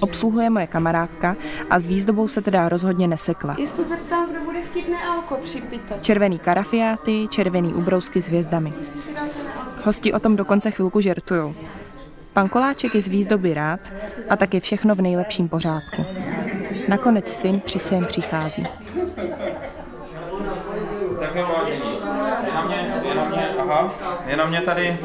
Obsluhuje 0.00 0.50
moje 0.50 0.66
kamarádka 0.66 1.36
a 1.70 1.80
s 1.80 1.86
výzdobou 1.86 2.28
se 2.28 2.42
teda 2.42 2.68
rozhodně 2.68 3.08
nesekla. 3.08 3.56
Jestli 3.58 3.84
zeptám, 3.88 4.30
kdo 4.30 4.40
bude 4.40 4.62
chtít 4.62 4.88
nealko 4.88 5.36
připítat. 5.42 6.02
Červený 6.02 6.38
karafiáty, 6.38 7.28
červený 7.30 7.74
ubrousky 7.74 8.22
s 8.22 8.28
hvězdami. 8.28 8.72
Hosti 9.84 10.12
o 10.12 10.20
tom 10.20 10.36
dokonce 10.36 10.70
chvilku 10.70 11.00
žertujou. 11.00 11.54
Pan 12.32 12.48
Koláček 12.48 12.94
je 12.94 13.02
z 13.02 13.08
výzdoby 13.08 13.54
rád 13.54 13.80
a 14.28 14.36
tak 14.36 14.54
je 14.54 14.60
všechno 14.60 14.94
v 14.94 15.00
nejlepším 15.00 15.48
pořádku. 15.48 16.06
Nakonec 16.88 17.28
syn 17.28 17.60
přece 17.60 17.94
jen 17.94 18.06
přichází. 18.06 18.66
Tak 21.20 21.34
jo. 21.34 21.48
Je 22.46 22.52
na 22.54 22.62
mě, 22.62 23.02
je 23.02 23.14
na 23.14 23.24
mě, 23.24 23.48
aha, 23.58 23.94
je 24.26 24.36
na 24.36 24.46
mě 24.46 24.60
tady 24.60 24.98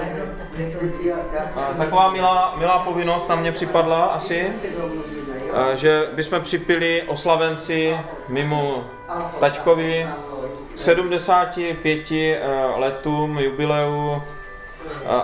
taková 1.78 2.12
milá, 2.12 2.56
milá 2.58 2.80
povinnost 2.80 3.30
na 3.30 3.36
mě 3.36 3.52
připadla 3.52 4.06
asi, 4.06 4.54
že 5.76 6.10
bychom 6.14 6.42
připili 6.42 7.04
oslavenci 7.08 7.98
mimo 8.28 8.86
taťkovi 9.40 10.08
75 10.76 12.12
e, 12.12 12.40
letům 12.76 13.40
jubileu 13.40 14.22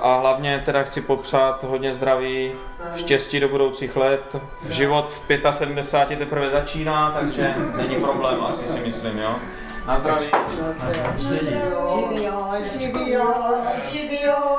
a 0.01 0.20
hlavně 0.20 0.62
teda 0.65 0.84
chci 0.84 1.01
popřát 1.01 1.63
hodně 1.63 1.94
zdraví, 1.94 2.51
štěstí 2.96 3.39
do 3.39 3.50
budoucích 3.50 3.96
let. 3.96 4.36
Život 4.70 5.12
v 5.12 5.51
75 5.51 6.20
teprve 6.20 6.50
začíná, 6.50 7.12
takže 7.12 7.56
není 7.75 7.96
problém, 7.96 8.41
asi 8.44 8.68
si 8.68 8.80
myslím, 8.80 9.18
jo. 9.18 9.36
Na 9.86 10.00
zdraví. 10.00 10.25
Živio, 13.89 14.58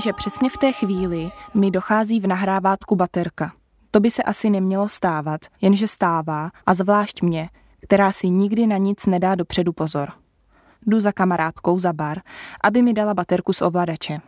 Jenže 0.00 0.12
přesně 0.12 0.50
v 0.50 0.58
té 0.58 0.72
chvíli 0.72 1.30
mi 1.54 1.70
dochází 1.70 2.20
v 2.20 2.26
nahrávátku 2.26 2.96
baterka. 2.96 3.52
To 3.90 4.00
by 4.00 4.10
se 4.10 4.22
asi 4.22 4.50
nemělo 4.50 4.88
stávat, 4.88 5.40
jenže 5.60 5.88
stává 5.88 6.50
a 6.66 6.74
zvlášť 6.74 7.22
mě, 7.22 7.48
která 7.80 8.12
si 8.12 8.30
nikdy 8.30 8.66
na 8.66 8.76
nic 8.76 9.06
nedá 9.06 9.34
dopředu 9.34 9.72
pozor. 9.72 10.12
Jdu 10.86 11.00
za 11.00 11.12
kamarádkou 11.12 11.78
za 11.78 11.92
bar, 11.92 12.20
aby 12.64 12.82
mi 12.82 12.92
dala 12.92 13.14
baterku 13.14 13.52
z 13.52 13.62
ovladače. 13.62 14.20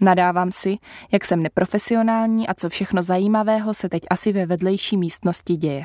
Nadávám 0.00 0.52
si, 0.52 0.78
jak 1.12 1.24
jsem 1.24 1.42
neprofesionální 1.42 2.48
a 2.48 2.54
co 2.54 2.68
všechno 2.68 3.02
zajímavého 3.02 3.74
se 3.74 3.88
teď 3.88 4.02
asi 4.10 4.32
ve 4.32 4.46
vedlejší 4.46 4.96
místnosti 4.96 5.56
děje. 5.56 5.84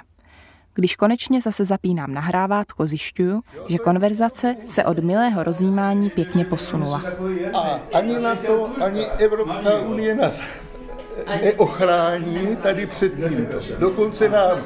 Když 0.73 0.95
konečně 0.95 1.41
zase 1.41 1.65
zapínám 1.65 2.13
nahrávátko, 2.13 2.87
zjišťuju, 2.87 3.41
že 3.67 3.77
konverzace 3.77 4.55
se 4.67 4.83
od 4.83 4.99
milého 4.99 5.43
rozjímání 5.43 6.09
pěkně 6.09 6.45
posunula. 6.45 7.03
A 7.53 7.79
ani 7.93 8.19
na 8.19 8.35
to, 8.35 8.69
ani 8.83 9.05
Evropská 9.05 9.79
unie 9.79 10.15
nás 10.15 10.41
neochrání 11.41 12.55
tady 12.55 12.85
před 12.85 13.29
tímto. 13.29 13.57
Dokonce 13.79 14.29
nám 14.29 14.57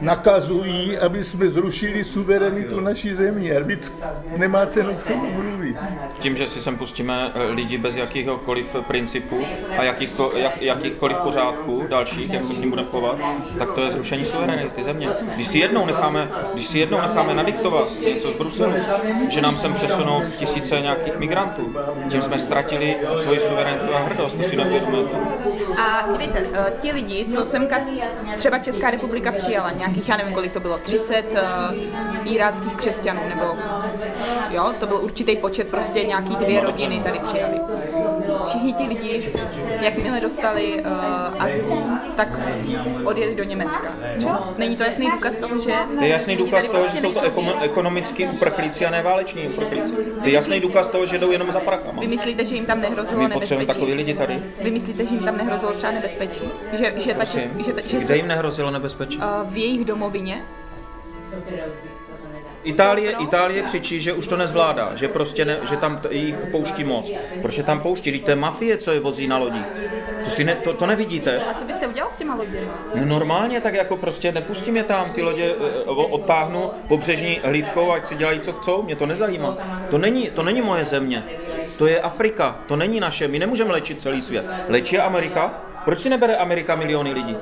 nakazují, 0.00 0.98
aby 0.98 1.24
jsme 1.24 1.48
zrušili 1.48 2.04
suverenitu 2.04 2.80
naší 2.80 3.14
země. 3.14 3.60
Víc 3.60 3.92
nemá 4.36 4.66
cenu 4.66 4.94
k 4.94 5.08
tomu 5.08 5.26
mluvit. 5.72 6.20
Tím, 6.20 6.36
že 6.36 6.46
si 6.46 6.60
sem 6.60 6.78
pustíme 6.78 7.32
eh, 7.34 7.42
lidi 7.42 7.78
bez 7.78 7.96
jakýchkoliv 7.96 8.76
principů 8.86 9.44
a 9.78 9.82
jakýchko, 9.82 10.32
jak, 10.36 10.62
jakýchkoliv 10.62 11.18
pořádků 11.18 11.86
dalších, 11.88 12.32
jak 12.32 12.44
se 12.44 12.54
k 12.54 12.58
ním 12.58 12.70
budeme 12.70 12.88
chovat, 12.90 13.18
tak 13.58 13.72
to 13.72 13.84
je 13.84 13.90
zrušení 13.90 14.24
suverenity 14.24 14.84
země. 14.84 15.08
Když 15.34 15.46
si 15.46 15.58
jednou 15.58 15.86
necháme, 15.86 16.30
když 16.54 16.66
si 16.66 16.78
jednou 16.78 16.98
necháme 16.98 17.34
nadiktovat 17.34 17.88
něco 18.00 18.30
z 18.30 18.34
Bruselu, 18.34 18.74
že 19.28 19.40
nám 19.40 19.56
sem 19.56 19.74
přesunou 19.74 20.22
tisíce 20.38 20.80
nějakých 20.80 21.18
migrantů, 21.18 21.74
tím 22.10 22.22
jsme 22.22 22.38
ztratili 22.38 22.96
svoji 23.22 23.40
suverenitu 23.40 23.94
a 23.94 23.98
hrdost, 23.98 24.36
to 24.36 24.42
si 24.42 24.56
neuvědomujete. 24.56 25.16
A 25.78 26.08
dívejte, 26.12 26.46
eh, 26.52 26.72
ti 26.80 26.92
lidi, 26.92 27.24
co 27.24 27.46
semka 27.46 27.76
třeba 28.36 28.58
Česká 28.58 28.90
republika 28.90 29.32
přijala, 29.32 29.70
nějakých, 29.70 30.08
já 30.08 30.16
nevím, 30.16 30.34
kolik 30.34 30.52
to 30.52 30.60
bylo, 30.60 30.78
30 30.78 31.24
uh, 31.32 31.38
eh, 31.38 32.28
iráckých 32.28 32.74
křesťanů, 32.74 33.20
nebo 33.28 33.56
jo, 34.50 34.74
to 34.80 34.86
byl 34.86 34.96
určitý 34.96 35.36
počet, 35.36 35.55
prostě 35.64 36.04
nějaký 36.04 36.36
dvě 36.36 36.60
rodiny 36.60 37.00
tady 37.00 37.18
přijali. 37.18 37.60
Všichni 38.46 38.72
ti 38.72 38.82
lidi, 38.82 39.32
jakmile 39.80 40.20
dostali 40.20 40.84
uh, 40.84 41.42
azyl, 41.42 41.82
tak 42.16 42.28
odjeli 43.04 43.34
do 43.34 43.44
Německa. 43.44 43.92
Není 44.58 44.76
to 44.76 44.84
jasný 44.84 45.10
důkaz 45.10 45.36
toho, 45.36 45.58
že... 45.58 45.72
To 45.98 46.04
je 46.04 46.08
jasný 46.08 46.36
důkaz 46.36 46.68
toho, 46.68 46.88
že 46.88 46.98
jsou 46.98 47.12
to 47.12 47.20
ekonomický 47.62 48.26
uprchlíci 48.26 48.86
a 48.86 48.90
ne 48.90 49.02
váleční 49.02 49.48
uprchlíci. 49.48 49.92
To 49.92 50.26
je 50.26 50.32
jasný 50.32 50.60
důkaz 50.60 50.88
toho, 50.90 51.06
že 51.06 51.18
jdou 51.18 51.30
jenom 51.30 51.52
za 51.52 51.60
prachama. 51.60 52.00
Vy 52.00 52.06
myslíte, 52.06 52.44
že 52.44 52.54
jim 52.54 52.66
tam 52.66 52.80
nehrozilo 52.80 53.22
nebezpečí? 53.22 53.34
My 53.34 53.40
potřebujeme 53.40 53.74
takový 53.74 53.94
lidi 53.94 54.14
tady. 54.14 54.42
Vy 54.62 54.70
myslíte, 54.70 55.06
že 55.06 55.14
jim 55.14 55.24
tam 55.24 55.36
nehrozilo 55.36 55.72
třeba 55.72 55.92
nebezpečí? 55.92 56.40
Že, 56.72 56.92
že 56.96 57.14
ta 57.14 57.24
česk, 57.24 57.54
že 57.66 57.72
ta, 57.72 57.80
že 57.80 57.98
Kde 57.98 58.16
jim 58.16 58.28
nehrozilo 58.28 58.70
nebezpečí? 58.70 59.18
Uh, 59.18 59.24
v 59.44 59.56
jejich 59.56 59.84
domovině? 59.84 60.42
Itálie, 62.66 63.10
Itálie 63.12 63.62
křičí, 63.62 64.00
že 64.00 64.12
už 64.12 64.26
to 64.26 64.36
nezvládá, 64.36 64.92
že 64.94 65.08
prostě 65.08 65.44
ne, 65.44 65.58
že 65.68 65.76
tam 65.76 65.98
t- 65.98 66.08
jich 66.14 66.46
pouští 66.50 66.84
moc. 66.84 67.10
Proč 67.42 67.56
je 67.58 67.62
tam 67.64 67.80
pouští? 67.80 68.12
Teď 68.12 68.24
to 68.24 68.30
je 68.30 68.36
mafie, 68.36 68.76
co 68.76 68.92
je 68.92 69.00
vozí 69.00 69.26
na 69.26 69.38
lodích. 69.38 69.64
To, 70.24 70.30
si 70.30 70.44
ne, 70.44 70.54
to, 70.54 70.72
to 70.72 70.86
nevidíte. 70.86 71.44
A 71.44 71.54
co 71.54 71.64
byste 71.64 71.86
udělal 71.86 72.10
s 72.10 72.16
těma 72.16 72.34
loděma? 72.34 72.72
No 72.94 73.04
normálně, 73.04 73.60
tak 73.60 73.74
jako 73.74 73.96
prostě 73.96 74.32
nepustím 74.32 74.76
je 74.76 74.84
tam, 74.84 75.10
ty 75.12 75.22
lodě 75.22 75.54
eh, 75.60 75.84
odtáhnu 75.86 76.70
pobřežní 76.88 77.40
hlídkou, 77.44 77.92
ať 77.92 78.06
si 78.06 78.14
dělají, 78.14 78.40
co 78.40 78.52
chcou, 78.52 78.82
mě 78.82 78.96
to 78.96 79.06
nezajímá. 79.06 79.58
To 79.90 79.98
není, 79.98 80.30
to 80.30 80.42
není 80.42 80.62
moje 80.62 80.84
země, 80.84 81.24
to 81.78 81.86
je 81.86 82.00
Afrika, 82.00 82.56
to 82.66 82.76
není 82.76 83.00
naše, 83.00 83.28
my 83.28 83.38
nemůžeme 83.38 83.72
léčit 83.72 84.00
celý 84.00 84.22
svět. 84.22 84.44
Léčí 84.68 84.98
Amerika? 84.98 85.54
Proč 85.84 86.00
si 86.00 86.08
nebere 86.08 86.36
Amerika 86.36 86.76
miliony 86.76 87.12
lidí? 87.12 87.36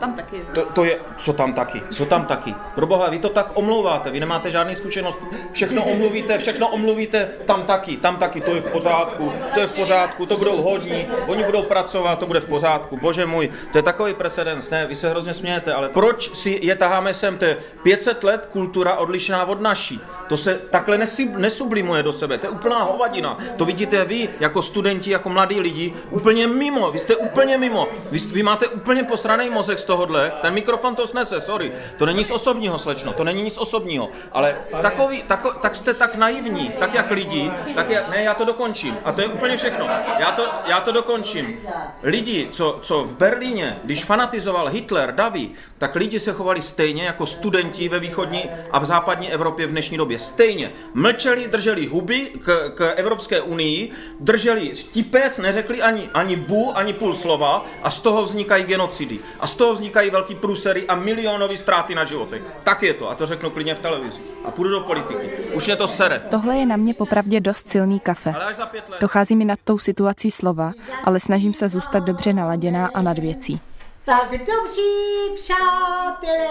Tam 0.00 0.14
taky. 0.14 0.40
To, 0.54 0.64
to 0.64 0.84
je, 0.84 0.98
co 1.16 1.32
tam 1.32 1.52
taky, 1.54 1.82
co 1.90 2.06
tam 2.06 2.24
taky. 2.24 2.54
Pro 2.74 2.86
boha, 2.86 3.10
vy 3.10 3.18
to 3.18 3.28
tak 3.28 3.50
omlouváte, 3.54 4.10
vy 4.10 4.20
nemáte 4.20 4.50
žádný 4.50 4.76
zkušenost, 4.76 5.18
všechno 5.52 5.84
omluvíte, 5.84 6.38
všechno 6.38 6.68
omluvíte, 6.68 7.28
tam 7.46 7.62
taky, 7.62 7.96
tam 7.96 8.16
taky, 8.16 8.40
to 8.40 8.54
je 8.54 8.60
v 8.60 8.64
pořádku, 8.64 9.32
to 9.54 9.60
je 9.60 9.66
v 9.66 9.74
pořádku, 9.74 10.26
to 10.26 10.36
budou 10.36 10.62
hodní, 10.62 11.08
oni 11.26 11.44
budou 11.44 11.62
pracovat, 11.62 12.18
to 12.18 12.26
bude 12.26 12.40
v 12.40 12.44
pořádku, 12.44 12.96
bože 12.96 13.26
můj, 13.26 13.50
to 13.72 13.78
je 13.78 13.82
takový 13.82 14.14
precedens, 14.14 14.70
ne, 14.70 14.86
vy 14.86 14.96
se 14.96 15.10
hrozně 15.10 15.34
smějete, 15.34 15.72
ale 15.72 15.88
proč 15.88 16.36
si 16.36 16.58
je 16.62 16.76
taháme 16.76 17.14
sem, 17.14 17.38
to 17.38 17.44
je 17.44 17.56
500 17.82 18.24
let 18.24 18.48
kultura 18.52 18.94
odlišná 18.94 19.46
od 19.46 19.60
naší, 19.60 20.00
to 20.28 20.36
se 20.36 20.54
takhle 20.70 20.98
nesub, 20.98 21.36
nesublimuje 21.36 22.02
do 22.02 22.12
sebe, 22.12 22.38
to 22.38 22.46
je 22.46 22.50
úplná 22.50 22.82
hovadina, 22.82 23.38
to 23.56 23.64
vidíte 23.64 24.04
vy, 24.04 24.28
jako 24.40 24.62
studenti, 24.62 25.10
jako 25.10 25.28
mladí 25.28 25.60
lidi, 25.60 25.94
úplně 26.10 26.46
mimo, 26.46 26.90
vy 26.90 26.98
jste 26.98 27.16
úplně 27.16 27.58
mimo, 27.58 27.88
vy, 28.10 28.18
vy 28.18 28.42
máte 28.42 28.68
úplně 28.68 29.04
posraný 29.04 29.50
mozek 29.50 29.78
z 29.78 29.84
tohohle, 29.84 30.32
ten 30.42 30.54
mikrofon 30.54 30.96
to 30.96 31.06
snese, 31.06 31.40
sorry, 31.40 31.72
to 31.96 32.06
není 32.06 32.18
nic 32.18 32.30
osobního, 32.30 32.78
slečno, 32.78 33.12
to 33.12 33.24
není 33.24 33.42
nic 33.42 33.58
osobního, 33.58 34.08
ale 34.32 34.56
takový, 34.82 35.22
tako, 35.22 35.52
tak 35.52 35.74
jste 35.74 35.94
tak 35.94 36.14
naivní, 36.14 36.68
tak 36.78 36.94
jak 36.94 37.10
lidi, 37.10 37.50
tak 37.74 37.90
jak, 37.90 38.08
ne, 38.08 38.22
já 38.22 38.34
to 38.34 38.44
dokončím, 38.44 38.98
a 39.04 39.12
to 39.12 39.20
je 39.20 39.28
úplně 39.28 39.56
všechno, 39.56 39.86
já 40.18 40.32
to, 40.32 40.44
já 40.66 40.80
to 40.80 40.92
dokončím. 40.92 41.60
Lidi, 42.02 42.48
co, 42.52 42.78
co 42.82 43.04
v 43.04 43.14
Berlíně, 43.14 43.80
když 43.84 44.04
fanatizoval 44.04 44.68
Hitler, 44.68 45.14
Davy, 45.14 45.50
tak 45.78 45.94
lidi 45.94 46.20
se 46.20 46.32
chovali 46.32 46.62
stejně 46.62 47.04
jako 47.04 47.26
studenti 47.26 47.88
ve 47.88 47.98
východní 47.98 48.44
a 48.70 48.78
v 48.78 48.84
západní 48.84 49.32
Evropě 49.32 49.66
v 49.66 49.70
dnešní 49.70 49.96
době. 49.96 50.17
Stejně. 50.18 50.72
Mlčeli, 50.94 51.48
drželi 51.48 51.86
huby 51.86 52.20
k, 52.44 52.72
k 52.74 52.92
Evropské 52.96 53.40
unii, 53.40 53.90
drželi 54.20 54.76
štipec, 54.76 55.38
neřekli 55.38 55.82
ani, 55.82 56.10
ani 56.14 56.36
bu, 56.36 56.76
ani 56.78 56.92
půl 56.92 57.14
slova 57.14 57.66
a 57.82 57.90
z 57.90 58.00
toho 58.00 58.22
vznikají 58.22 58.64
genocidy. 58.64 59.18
A 59.40 59.46
z 59.46 59.54
toho 59.54 59.72
vznikají 59.72 60.10
velký 60.10 60.34
průsery 60.34 60.86
a 60.86 60.94
milionové 60.94 61.56
ztráty 61.56 61.94
na 61.94 62.04
životech. 62.04 62.42
Tak 62.62 62.82
je 62.82 62.94
to 62.94 63.10
a 63.10 63.14
to 63.14 63.26
řeknu 63.26 63.50
klidně 63.50 63.74
v 63.74 63.78
televizi. 63.78 64.20
A 64.44 64.50
půjdu 64.50 64.70
do 64.70 64.80
politiky. 64.80 65.30
Už 65.54 65.66
mě 65.66 65.76
to 65.76 65.88
sere. 65.88 66.22
Tohle 66.30 66.56
je 66.56 66.66
na 66.66 66.76
mě 66.76 66.94
popravdě 66.94 67.40
dost 67.40 67.68
silný 67.68 68.00
kafe. 68.00 68.32
Ale 68.32 68.44
až 68.44 68.56
za 68.56 68.66
pět 68.66 68.84
let. 68.88 69.00
Dochází 69.00 69.36
mi 69.36 69.44
nad 69.44 69.58
tou 69.64 69.78
situací 69.78 70.30
slova, 70.30 70.72
ale 71.04 71.20
snažím 71.20 71.54
se 71.54 71.68
zůstat 71.68 72.04
dobře 72.04 72.32
naladěná 72.32 72.90
a 72.94 73.02
nad 73.02 73.18
věcí. 73.18 73.60
Tak 74.08 74.30
dobří 74.30 75.34
přátelé 75.34 76.48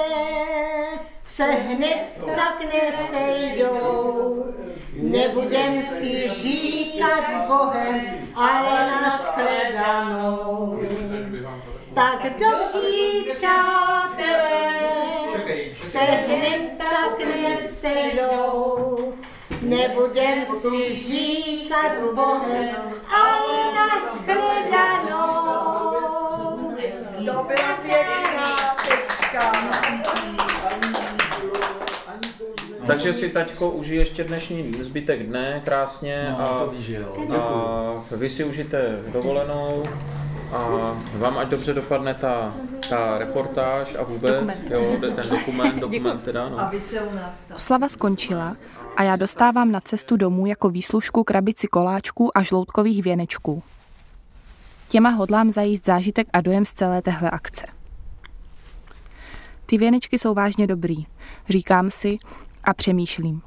se 1.26 1.44
hned 1.44 2.18
tak 2.36 2.60
nesejdou. 2.74 4.46
Nebudem 4.94 5.84
si 5.84 6.30
říkat 6.30 7.30
s 7.30 7.48
Bohem, 7.48 8.02
ale 8.36 8.88
na 8.88 9.18
shledanou. 9.18 10.80
Tak 11.94 12.24
dobří 12.24 13.26
přátelé 13.32 14.72
se 15.82 16.00
hned 16.00 16.72
tak 16.78 17.20
nesejdou. 17.42 19.14
Nebudem 19.62 20.46
si 20.46 20.96
říkat 20.96 21.98
s 21.98 22.14
Bohem, 22.14 22.76
ale 23.10 23.74
na 23.74 24.12
shledanou. 24.12 25.37
To 25.37 25.37
byla 27.48 27.74
pěkná 27.84 28.56
tečka. 28.90 29.52
Takže 32.88 33.14
si 33.14 33.30
taťko 33.30 33.70
užij 33.70 33.98
ještě 33.98 34.24
dnešní 34.24 34.74
zbytek 34.82 35.24
dne 35.26 35.62
krásně 35.66 36.36
No, 36.40 36.52
a, 36.52 36.60
to 36.66 36.72
víš, 36.72 36.86
že 36.86 36.96
jo. 36.96 37.16
a 37.36 38.16
vy 38.16 38.30
si 38.30 38.44
užijte 38.44 39.00
dovolenou 39.14 39.84
a 40.52 40.68
vám 41.14 41.38
ať 41.38 41.48
dobře 41.48 41.74
dopadne 41.74 42.14
ta, 42.14 42.54
ta 42.90 43.18
reportáž 43.18 43.96
a 44.00 44.04
vůbec, 44.04 44.36
Dokument. 44.36 44.72
jo, 44.72 44.98
ten 45.16 45.30
dokument, 45.30 45.76
dokument 45.80 46.24
teda, 46.24 46.50
no. 46.50 46.60
Aby 46.60 46.80
se 46.82 47.02
u 47.02 47.16
nás 47.16 47.34
Oslava 47.56 47.88
skončila 47.90 48.56
a 48.98 49.04
já 49.04 49.16
dostávám 49.16 49.72
na 49.72 49.80
cestu 49.82 50.18
domů 50.18 50.46
jako 50.46 50.70
výslužku 50.70 51.24
krabici 51.24 51.68
koláčků 51.68 52.38
a 52.38 52.42
žloutkových 52.44 53.04
věnečků. 53.04 53.64
Těma 54.90 55.10
hodlám 55.10 55.52
zajíst 55.52 55.86
zážitek 55.86 56.28
a 56.34 56.42
dojem 56.42 56.66
z 56.66 56.74
celé 56.74 57.02
téhle 57.02 57.30
akce. 57.30 57.68
Ty 59.66 59.78
věnečky 59.78 60.20
jsou 60.20 60.34
vážně 60.34 60.68
dobrý, 60.68 61.06
říkám 61.50 61.92
si 61.92 62.18
a 62.64 62.74
přemýšlím. 62.74 63.42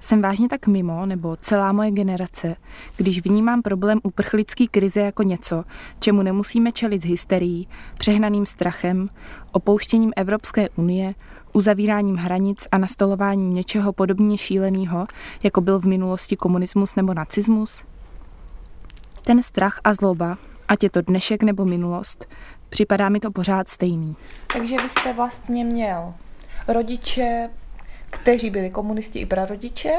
Jsem 0.00 0.22
vážně 0.22 0.48
tak 0.48 0.66
mimo, 0.66 1.06
nebo 1.06 1.36
celá 1.36 1.72
moje 1.72 1.90
generace, 1.90 2.56
když 2.96 3.24
vnímám 3.24 3.62
problém 3.62 4.00
uprchlický 4.02 4.68
krize 4.68 5.00
jako 5.00 5.22
něco, 5.22 5.64
čemu 6.00 6.22
nemusíme 6.22 6.72
čelit 6.72 7.02
s 7.02 7.04
hysterií, 7.04 7.68
přehnaným 7.98 8.46
strachem, 8.46 9.08
opouštěním 9.52 10.12
Evropské 10.16 10.68
unie, 10.68 11.14
uzavíráním 11.52 12.16
hranic 12.16 12.68
a 12.72 12.78
nastolováním 12.78 13.54
něčeho 13.54 13.92
podobně 13.92 14.38
šíleného, 14.38 15.06
jako 15.42 15.60
byl 15.60 15.78
v 15.78 15.84
minulosti 15.84 16.36
komunismus 16.36 16.94
nebo 16.94 17.14
nacismus? 17.14 17.84
Ten 19.24 19.42
strach 19.42 19.80
a 19.84 19.94
zloba, 19.94 20.38
ať 20.68 20.82
je 20.82 20.90
to 20.90 21.00
dnešek 21.02 21.42
nebo 21.42 21.64
minulost, 21.64 22.28
připadá 22.68 23.08
mi 23.08 23.20
to 23.20 23.30
pořád 23.30 23.68
stejný. 23.68 24.16
Takže 24.52 24.76
vy 24.82 24.88
jste 24.88 25.12
vlastně 25.12 25.64
měl 25.64 26.14
rodiče, 26.68 27.50
kteří 28.10 28.50
byli 28.50 28.70
komunisti 28.70 29.18
i 29.18 29.26
prarodiče. 29.26 29.90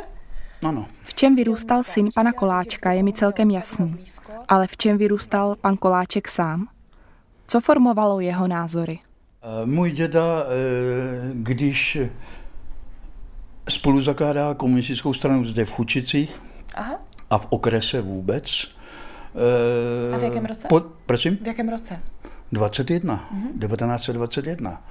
Ano. 0.66 0.86
V 1.04 1.14
čem 1.14 1.36
vyrůstal 1.36 1.84
syn 1.84 2.10
pana 2.16 2.32
Koláčka 2.32 2.92
je 2.92 3.04
mi 3.04 3.14
celkem 3.14 3.52
jasný, 3.52 3.96
ale 4.48 4.68
v 4.68 4.78
čem 4.78 4.98
vyrůstal 4.98 5.56
pan 5.62 5.78
Koláček 5.78 6.28
sám? 6.28 6.68
Co 7.48 7.62
formovalo 7.62 8.20
jeho 8.20 8.48
názory? 8.48 9.00
Eh, 9.44 9.66
Můj 9.66 9.92
děda, 9.92 10.44
eh, 10.44 11.32
když 11.34 11.98
spolu 13.70 14.02
zakládal 14.02 14.56
komunistickou 14.56 15.14
stranu 15.14 15.46
zde 15.46 15.66
v 15.66 15.72
Chučicích 15.72 16.42
Aha. 16.76 17.00
a 17.30 17.38
v 17.38 17.48
okrese 17.50 18.02
vůbec. 18.02 18.68
A 20.14 20.18
v 20.18 20.24
jakém 20.24 20.46
roce? 20.46 20.68
Po, 20.68 20.80
prosím? 21.06 21.38
V 21.38 21.48
jakém 21.48 21.70
roce? 21.70 22.00
21, 22.52 23.30
1921. 23.60 24.82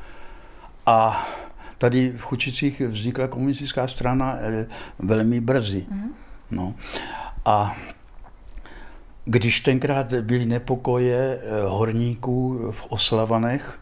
A 0.87 1.27
tady 1.79 2.13
v 2.17 2.23
Chučicích 2.23 2.81
vznikla 2.81 3.29
komunistická 3.29 3.89
strana 3.89 4.37
eh, 4.41 4.67
velmi 4.99 5.41
brzy. 5.41 5.87
No. 6.51 6.75
A 7.45 7.77
když 9.25 9.61
tenkrát 9.61 10.15
byly 10.15 10.47
nepokoje 10.47 11.39
eh, 11.43 11.63
horníků 11.67 12.69
v 12.71 12.87
Oslavanech, 12.89 13.81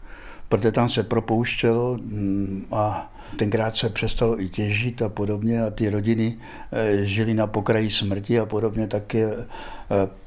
protože 0.49 0.73
tam 0.73 0.89
se 0.89 1.03
propouštělo 1.03 1.95
mm, 1.95 2.67
a 2.73 3.13
tenkrát 3.37 3.77
se 3.77 3.89
přestalo 3.91 4.41
i 4.41 4.49
těžit 4.49 5.03
a 5.03 5.09
podobně 5.09 5.63
a 5.63 5.71
ty 5.71 5.91
rodiny 5.91 6.39
eh, 6.73 7.05
žily 7.05 7.35
na 7.35 7.47
pokraji 7.47 7.91
smrti 7.91 8.41
a 8.41 8.47
podobně, 8.47 8.87
tak 8.87 9.15
je, 9.15 9.29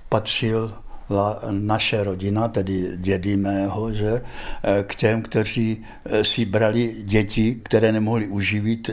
patřil 0.10 0.74
la, 1.10 1.40
naše 1.52 2.04
rodina, 2.04 2.48
tedy 2.48 2.92
dědy 2.98 3.38
mého, 3.38 3.94
že, 3.94 4.22
eh, 4.64 4.84
k 4.88 4.96
těm, 4.96 5.22
kteří 5.22 5.86
eh, 6.06 6.24
si 6.24 6.46
brali 6.46 6.96
děti, 7.04 7.60
které 7.64 7.92
nemohli 7.92 8.28
uživit 8.28 8.90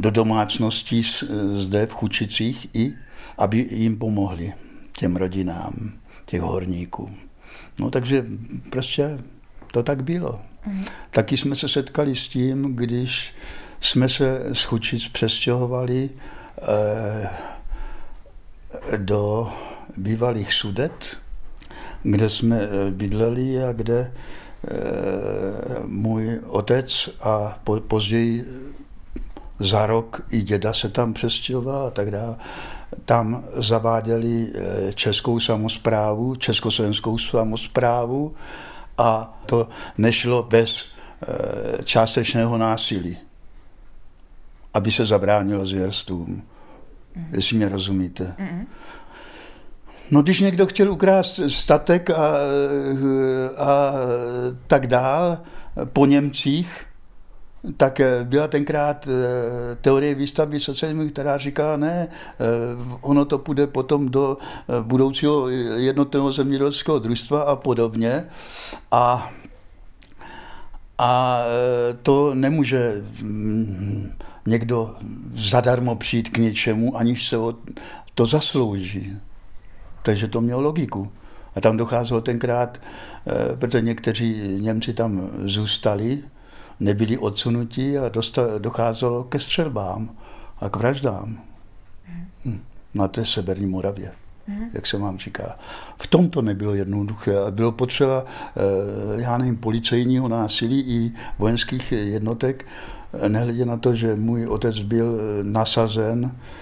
do 0.00 0.10
domácností 0.10 1.02
s- 1.04 1.24
zde 1.58 1.86
v 1.86 1.94
Chučicích 1.94 2.68
i, 2.74 2.92
aby 3.38 3.66
jim 3.70 3.98
pomohli, 3.98 4.52
těm 4.98 5.16
rodinám, 5.16 5.92
těch 6.26 6.40
horníků. 6.40 7.10
No 7.78 7.90
takže 7.90 8.24
prostě 8.70 9.18
to 9.72 9.82
tak 9.82 10.02
bylo. 10.04 10.40
Taky 11.10 11.36
jsme 11.36 11.56
se 11.56 11.68
setkali 11.68 12.16
s 12.16 12.28
tím, 12.28 12.76
když 12.76 13.34
jsme 13.80 14.08
se 14.08 14.42
z 14.52 14.62
Chučic 14.64 15.08
přestěhovali 15.08 16.10
eh, 16.62 17.28
do 18.96 19.52
bývalých 19.96 20.52
Sudet, 20.52 21.16
kde 22.02 22.28
jsme 22.28 22.60
eh, 22.60 22.90
bydleli 22.90 23.64
a 23.64 23.72
kde 23.72 24.12
eh, 24.12 24.70
můj 25.86 26.40
otec 26.46 27.10
a 27.20 27.58
po, 27.64 27.80
později 27.80 28.46
za 29.60 29.86
rok 29.86 30.22
i 30.30 30.42
děda 30.42 30.72
se 30.72 30.88
tam 30.88 31.12
přestěhoval 31.12 31.86
a 31.86 31.90
tak 31.90 32.10
dále. 32.10 32.36
Tam 33.04 33.44
zaváděli 33.54 34.52
eh, 34.54 34.92
českou 34.92 35.40
samozprávu, 35.40 36.34
československou 36.34 37.18
samozprávu 37.18 38.34
a 38.98 39.40
to 39.46 39.68
nešlo 39.98 40.42
bez 40.42 40.84
částečného 41.84 42.58
násilí. 42.58 43.16
aby 44.74 44.92
se 44.92 45.06
zabránilo 45.06 45.66
zvěrstům. 45.66 46.42
Mm. 47.16 47.28
Jestli 47.32 47.56
mě 47.56 47.68
rozumíte. 47.68 48.34
Mm. 48.38 48.66
No 50.12 50.22
když 50.22 50.40
někdo 50.40 50.66
chtěl 50.66 50.92
ukrást 50.92 51.40
statek 51.48 52.10
a, 52.10 52.36
a 53.56 53.92
tak 54.66 54.86
dál 54.86 55.38
po 55.92 56.06
Němcích, 56.06 56.84
tak 57.76 58.00
byla 58.24 58.48
tenkrát 58.48 59.08
eh, 59.08 59.76
teorie 59.80 60.14
výstavby 60.14 60.60
socialismu, 60.60 61.08
která 61.08 61.38
říkala, 61.38 61.76
ne, 61.76 62.08
eh, 62.08 62.36
ono 63.00 63.24
to 63.24 63.38
půjde 63.38 63.66
potom 63.66 64.08
do 64.08 64.38
eh, 64.40 64.82
budoucího 64.82 65.48
jednotného 65.76 66.32
zemědělského 66.32 66.98
družstva 66.98 67.42
a 67.42 67.56
podobně. 67.56 68.24
A, 68.90 69.32
a 70.98 71.42
to 72.02 72.34
nemůže 72.34 73.04
mm, 73.22 74.12
někdo 74.46 74.96
zadarmo 75.34 75.96
přijít 75.96 76.28
k 76.28 76.38
něčemu, 76.38 76.96
aniž 76.96 77.28
se 77.28 77.36
o 77.36 77.54
to 78.14 78.26
zaslouží. 78.26 79.16
Takže 80.02 80.28
to 80.28 80.40
mělo 80.40 80.60
logiku. 80.60 81.12
A 81.54 81.60
tam 81.60 81.76
docházelo 81.76 82.20
tenkrát, 82.20 82.80
protože 83.58 83.80
někteří 83.80 84.58
Němci 84.60 84.92
tam 84.94 85.30
zůstali, 85.44 86.22
nebyli 86.80 87.18
odsunutí 87.18 87.98
a 87.98 88.10
docházelo 88.58 89.24
ke 89.24 89.40
střelbám 89.40 90.10
a 90.60 90.68
k 90.68 90.76
vraždám. 90.76 91.38
Hm. 92.44 92.60
Na 92.94 93.08
té 93.08 93.24
severní 93.24 93.66
Moravě, 93.66 94.12
mm. 94.48 94.64
jak 94.72 94.86
se 94.86 94.98
vám 94.98 95.18
říká. 95.18 95.58
V 95.98 96.06
tom 96.06 96.30
to 96.30 96.42
nebylo 96.42 96.74
jednoduché. 96.74 97.32
Bylo 97.50 97.72
potřeba, 97.72 98.24
eh, 98.26 99.22
já 99.22 99.38
nevím, 99.38 99.56
policejního 99.56 100.28
násilí 100.28 100.80
i 100.80 101.12
vojenských 101.38 101.92
jednotek, 101.92 102.66
nehledě 103.28 103.64
na 103.64 103.76
to, 103.76 103.94
že 103.94 104.16
můj 104.16 104.46
otec 104.46 104.78
byl 104.78 105.18
eh, 105.20 105.44
nasazen, 105.44 106.30
eh, 106.34 106.61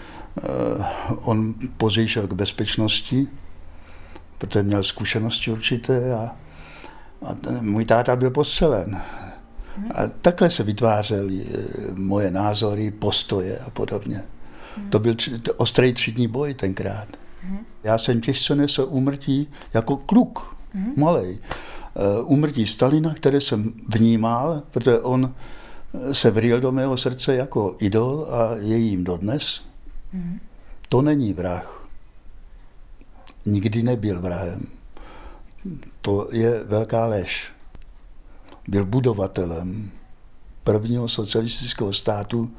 on 1.22 1.54
později 1.76 2.08
šel 2.08 2.26
k 2.26 2.32
bezpečnosti, 2.32 3.28
protože 4.38 4.62
měl 4.62 4.82
zkušenosti 4.82 5.50
určité 5.50 6.14
a, 6.14 6.36
a 7.22 7.36
můj 7.60 7.84
táta 7.84 8.16
byl 8.16 8.30
postřelen. 8.30 9.02
A 9.94 10.06
takhle 10.06 10.50
se 10.50 10.62
vytvářely 10.62 11.46
eh, 11.46 11.58
moje 11.94 12.30
názory, 12.30 12.90
postoje 12.90 13.58
a 13.58 13.70
podobně. 13.70 14.22
To 14.90 14.98
byl 14.98 15.16
ostrý 15.56 15.92
třídní 15.92 16.28
boj 16.28 16.54
tenkrát. 16.54 17.08
Já 17.84 17.98
jsem 17.98 18.20
těžce 18.20 18.54
nesl 18.54 18.86
úmrtí 18.90 19.48
jako 19.74 19.96
kluk, 19.96 20.56
malej. 20.96 21.38
Eh, 21.38 22.22
úmrtí 22.22 22.66
Stalina, 22.66 23.14
které 23.14 23.40
jsem 23.40 23.72
vnímal, 23.88 24.62
protože 24.70 25.00
on 25.00 25.34
eh, 25.94 26.14
se 26.14 26.30
vril 26.30 26.60
do 26.60 26.72
mého 26.72 26.96
srdce 26.96 27.34
jako 27.34 27.76
idol 27.78 28.26
a 28.30 28.54
je 28.58 28.76
jím 28.76 29.04
dodnes. 29.04 29.69
To 30.88 31.02
není 31.02 31.32
vrah. 31.32 31.88
Nikdy 33.46 33.82
nebyl 33.82 34.20
vrahem. 34.20 34.66
To 36.00 36.28
je 36.32 36.64
velká 36.64 37.06
lež 37.06 37.52
byl 38.70 38.84
budovatelem 38.84 39.90
prvního 40.64 41.08
socialistického 41.08 41.92
státu 41.92 42.50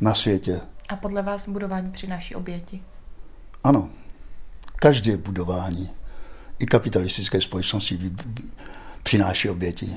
na 0.00 0.14
světě. 0.14 0.60
A 0.88 0.96
podle 0.96 1.22
vás 1.22 1.48
budování 1.48 1.90
přináší 1.90 2.34
oběti? 2.34 2.82
Ano. 3.64 3.90
Každé 4.76 5.16
budování 5.16 5.90
i 6.58 6.66
kapitalistické 6.66 7.40
společnosti 7.40 8.12
přináší 9.02 9.48
oběti. 9.48 9.90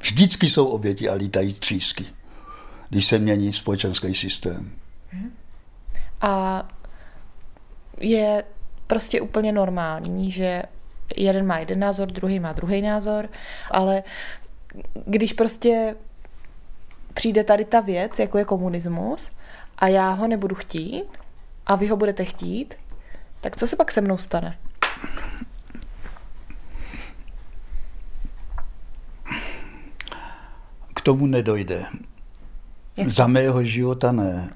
Vždycky 0.00 0.48
jsou 0.48 0.66
oběti 0.66 1.08
a 1.08 1.14
lítají 1.14 1.54
třísky, 1.54 2.06
když 2.88 3.06
se 3.06 3.18
mění 3.18 3.52
společenský 3.52 4.14
systém. 4.14 4.70
A 6.20 6.64
je 8.00 8.44
prostě 8.86 9.20
úplně 9.20 9.52
normální, 9.52 10.30
že 10.30 10.62
jeden 11.16 11.46
má 11.46 11.58
jeden 11.58 11.78
názor, 11.78 12.08
druhý 12.12 12.40
má 12.40 12.52
druhý 12.52 12.82
názor, 12.82 13.28
ale 13.70 14.02
když 15.06 15.32
prostě 15.32 15.96
přijde 17.14 17.44
tady 17.44 17.64
ta 17.64 17.80
věc, 17.80 18.18
jako 18.18 18.38
je 18.38 18.44
komunismus, 18.44 19.30
a 19.78 19.88
já 19.88 20.10
ho 20.10 20.28
nebudu 20.28 20.54
chtít, 20.54 21.04
a 21.66 21.74
vy 21.74 21.86
ho 21.86 21.96
budete 21.96 22.24
chtít, 22.24 22.74
tak 23.40 23.56
co 23.56 23.66
se 23.66 23.76
pak 23.76 23.92
se 23.92 24.00
mnou 24.00 24.18
stane? 24.18 24.58
K 30.94 31.00
tomu 31.02 31.26
nedojde. 31.26 31.84
Jak? 32.96 33.08
Za 33.08 33.26
mého 33.26 33.64
života 33.64 34.12
ne. 34.12 34.50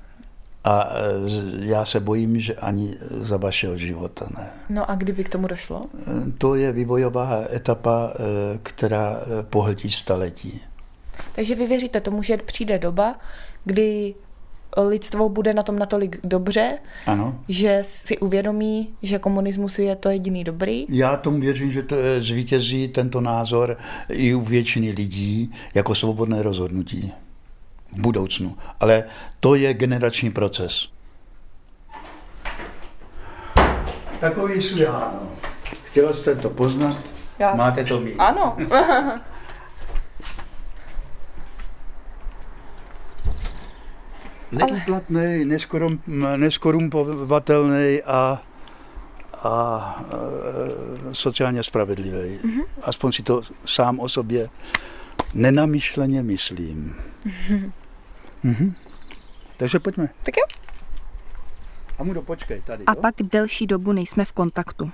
A 0.64 0.88
e, 0.88 1.66
já 1.66 1.84
se 1.84 2.00
bojím, 2.00 2.40
že 2.40 2.54
ani 2.54 2.94
za 3.00 3.36
vašeho 3.36 3.78
života 3.78 4.26
ne. 4.38 4.50
No 4.68 4.90
a 4.90 4.94
kdyby 4.94 5.24
k 5.24 5.28
tomu 5.28 5.46
došlo? 5.46 5.86
E, 5.98 6.32
to 6.38 6.54
je 6.54 6.72
vývojová 6.72 7.44
etapa, 7.52 8.12
e, 8.14 8.58
která 8.62 9.20
pohltí 9.50 9.90
staletí. 9.90 10.60
Takže 11.34 11.54
vy 11.54 11.66
věříte 11.66 12.00
tomu, 12.00 12.22
že 12.22 12.36
přijde 12.36 12.78
doba, 12.78 13.16
kdy 13.64 14.14
lidstvo 14.76 15.28
bude 15.28 15.54
na 15.54 15.62
tom 15.62 15.78
natolik 15.78 16.18
dobře, 16.24 16.78
ano. 17.06 17.40
že 17.48 17.78
si 17.82 18.18
uvědomí, 18.18 18.88
že 19.02 19.18
komunismus 19.18 19.78
je 19.78 19.96
to 19.96 20.08
jediný 20.08 20.44
dobrý? 20.44 20.86
Já 20.88 21.16
tomu 21.16 21.40
věřím, 21.40 21.72
že 21.72 21.82
to 21.82 21.96
zvítězí 22.18 22.88
tento 22.88 23.20
názor 23.20 23.76
i 24.08 24.34
u 24.34 24.40
většiny 24.40 24.90
lidí 24.90 25.54
jako 25.74 25.94
svobodné 25.94 26.42
rozhodnutí 26.42 27.12
v 27.94 28.00
budoucnu. 28.00 28.58
Ale 28.80 29.04
to 29.40 29.54
je 29.54 29.74
generační 29.74 30.30
proces. 30.30 30.88
Takový 34.20 34.62
Suliano. 34.62 35.20
Chtěla 35.84 36.12
jste 36.12 36.34
to 36.34 36.50
poznat? 36.50 36.96
Já. 37.38 37.54
Máte 37.54 37.84
to 37.84 38.00
mít. 38.00 38.16
Ano. 38.18 38.56
Neúplatný, 44.52 45.44
neskorum, 45.44 46.00
neskorumpovatelný 46.36 48.02
a, 48.06 48.42
a 49.42 49.54
e, 51.10 51.14
sociálně 51.14 51.62
spravedlivý. 51.62 52.38
Mm-hmm. 52.38 52.64
Aspoň 52.82 53.12
si 53.12 53.22
to 53.22 53.42
sám 53.66 54.00
o 54.00 54.08
sobě 54.08 54.48
nenamyšleně 55.34 56.22
myslím. 56.22 56.96
Mm-hmm. 57.26 57.72
Mhm. 58.44 58.74
Takže 59.56 59.78
pojďme. 59.78 60.08
Tak 60.22 60.36
jo. 60.36 60.46
A 61.98 62.04
mu 62.04 62.22
počkej 62.22 62.62
tady. 62.62 62.84
A 62.84 62.94
jo? 62.94 63.00
pak 63.00 63.14
delší 63.22 63.66
dobu 63.66 63.92
nejsme 63.92 64.24
v 64.24 64.32
kontaktu. 64.32 64.90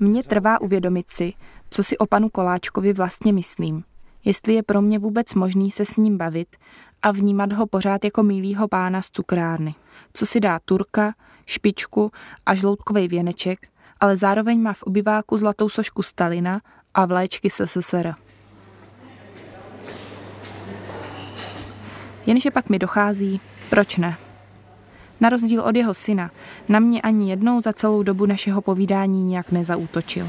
Mně 0.00 0.22
trvá 0.22 0.60
uvědomit 0.60 1.10
si, 1.10 1.32
co 1.70 1.84
si 1.84 1.98
o 1.98 2.06
panu 2.06 2.28
Koláčkovi 2.28 2.92
vlastně 2.92 3.32
myslím. 3.32 3.84
Jestli 4.24 4.54
je 4.54 4.62
pro 4.62 4.82
mě 4.82 4.98
vůbec 4.98 5.34
možný 5.34 5.70
se 5.70 5.84
s 5.84 5.96
ním 5.96 6.18
bavit 6.18 6.56
a 7.02 7.10
vnímat 7.10 7.52
ho 7.52 7.66
pořád 7.66 8.04
jako 8.04 8.22
milýho 8.22 8.68
pána 8.68 9.02
z 9.02 9.10
cukrárny. 9.10 9.74
Co 10.12 10.26
si 10.26 10.40
dá 10.40 10.58
turka, 10.64 11.14
špičku 11.46 12.12
a 12.46 12.54
žloutkový 12.54 13.08
věneček, 13.08 13.68
ale 14.00 14.16
zároveň 14.16 14.60
má 14.60 14.72
v 14.72 14.82
obyváku 14.82 15.38
zlatou 15.38 15.68
sošku 15.68 16.02
Stalina 16.02 16.60
a 16.94 17.06
vlaječky 17.06 17.50
SSSR. 17.50 18.14
Jenže 22.26 22.50
pak 22.50 22.68
mi 22.68 22.78
dochází, 22.78 23.40
proč 23.70 23.96
ne. 23.96 24.16
Na 25.20 25.28
rozdíl 25.28 25.62
od 25.62 25.76
jeho 25.76 25.94
syna, 25.94 26.30
na 26.68 26.78
mě 26.78 27.02
ani 27.02 27.30
jednou 27.30 27.60
za 27.60 27.72
celou 27.72 28.02
dobu 28.02 28.26
našeho 28.26 28.62
povídání 28.62 29.24
nějak 29.24 29.52
nezautočil. 29.52 30.28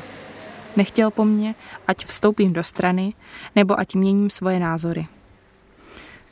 Nechtěl 0.76 1.12
po 1.12 1.26
mně, 1.26 1.56
ať 1.88 2.06
vstoupím 2.06 2.54
do 2.54 2.64
strany, 2.64 3.14
nebo 3.56 3.80
ať 3.80 3.96
měním 3.96 4.30
svoje 4.30 4.60
názory. 4.60 5.08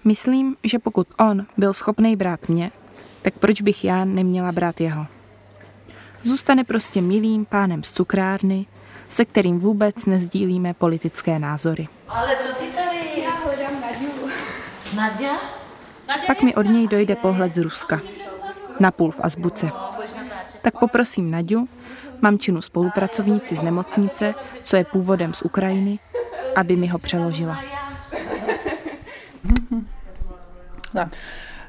Myslím, 0.04 0.56
že 0.64 0.80
pokud 0.80 1.08
on 1.20 1.46
byl 1.58 1.74
schopný 1.74 2.16
brát 2.16 2.50
mě, 2.50 2.72
tak 3.22 3.34
proč 3.34 3.62
bych 3.62 3.84
já 3.84 4.06
neměla 4.06 4.52
brát 4.52 4.82
jeho? 4.82 5.06
Zůstane 6.24 6.64
prostě 6.64 7.02
milým 7.02 7.46
pánem 7.46 7.84
z 7.84 7.92
cukrárny, 7.92 8.66
se 9.08 9.26
kterým 9.26 9.60
vůbec 9.60 10.06
nezdílíme 10.06 10.74
politické 10.74 11.40
názory. 11.40 11.88
Ale 12.08 12.36
co 12.36 12.54
ty 12.54 12.66
tady? 12.66 13.22
Já 13.24 13.32
hledám 13.32 13.82
Naďu. 13.82 14.30
Nadia? 14.97 15.33
Pak 16.27 16.43
mi 16.43 16.55
od 16.55 16.67
něj 16.67 16.89
dojde 16.89 17.17
pohled 17.17 17.55
z 17.55 17.59
Ruska. 17.59 18.01
Napůl 18.81 19.11
v 19.11 19.21
azbuce. 19.23 19.71
Tak 20.63 20.79
poprosím 20.79 21.31
Naďu, 21.31 21.69
mamčinu 22.21 22.63
spolupracovníci 22.63 23.57
z 23.57 23.63
nemocnice, 23.63 24.35
co 24.63 24.77
je 24.77 24.85
původem 24.85 25.35
z 25.35 25.43
Ukrajiny, 25.43 25.99
aby 26.57 26.77
mi 26.77 26.87
ho 26.87 26.99
přeložila. 26.99 27.59
Да. 30.95 31.11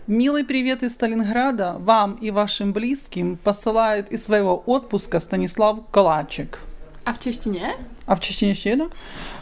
Милый 0.08 0.43
привет 0.43 0.82
из 0.84 0.93
Сталинграда 0.93 1.76
вам 1.78 2.15
и 2.15 2.32
вашим 2.32 2.74
близким 2.74 3.38
посылает 3.38 4.12
из 4.12 4.24
своего 4.24 4.63
отпуска 4.65 5.19
Станислав 5.19 5.80
Калачик. 5.91 6.60
A 7.07 7.12
v 7.12 7.19
češtině? 7.19 7.75
A 8.07 8.14
v 8.14 8.21
češtině 8.21 8.51
ještě 8.51 8.71
jednou? 8.71 8.88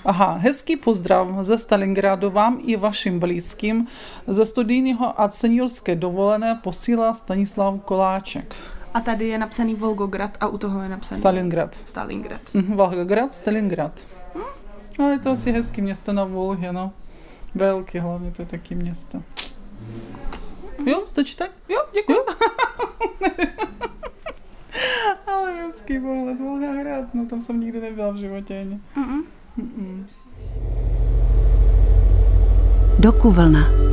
Aha, 0.04 0.32
hezký 0.32 0.76
pozdrav 0.76 1.28
ze 1.42 1.58
Stalingradu 1.58 2.30
vám 2.30 2.58
i 2.66 2.76
vašim 2.76 3.20
blízkým. 3.20 3.88
Ze 4.26 4.46
studijního 4.46 5.20
a 5.20 5.30
seniorské 5.30 5.94
dovolené 5.96 6.60
posílá 6.62 7.14
Stanislav 7.14 7.80
Koláček. 7.84 8.54
A 8.94 9.00
tady 9.00 9.28
je 9.28 9.38
napsaný 9.38 9.74
Volgograd 9.74 10.36
a 10.40 10.46
u 10.46 10.58
toho 10.58 10.82
je 10.82 10.88
napsaný 10.88 11.20
Stalingrad. 11.20 11.76
Stalingrad. 11.86 12.40
Mhm, 12.54 12.76
Volgograd, 12.76 13.34
Stalingrad. 13.34 14.00
Hm? 14.34 14.40
Ale 14.98 15.12
je 15.12 15.18
to 15.18 15.30
asi 15.30 15.52
hezký 15.52 15.82
město 15.82 16.12
na 16.12 16.24
Volně, 16.24 16.72
no. 16.72 16.92
Velký 17.54 17.98
hlavně, 17.98 18.30
to 18.30 18.42
je 18.42 18.46
taky 18.46 18.74
město. 18.74 19.22
Jo, 20.86 21.02
stačí 21.06 21.36
tak? 21.36 21.50
Jo, 21.68 21.82
děkuji. 21.92 22.18
Ale 25.42 25.52
hezký 25.52 26.00
pohled, 26.00 26.40
Volgograd, 26.40 27.14
no 27.14 27.26
tam 27.26 27.42
jsem 27.42 27.60
nikdy 27.60 27.80
nebyla 27.80 28.10
v 28.10 28.16
životě 28.16 28.60
ani. 28.60 28.80
Mm-mm. 28.96 29.22
Mm-mm. 29.58 30.04
Dokuvlna. 32.98 33.91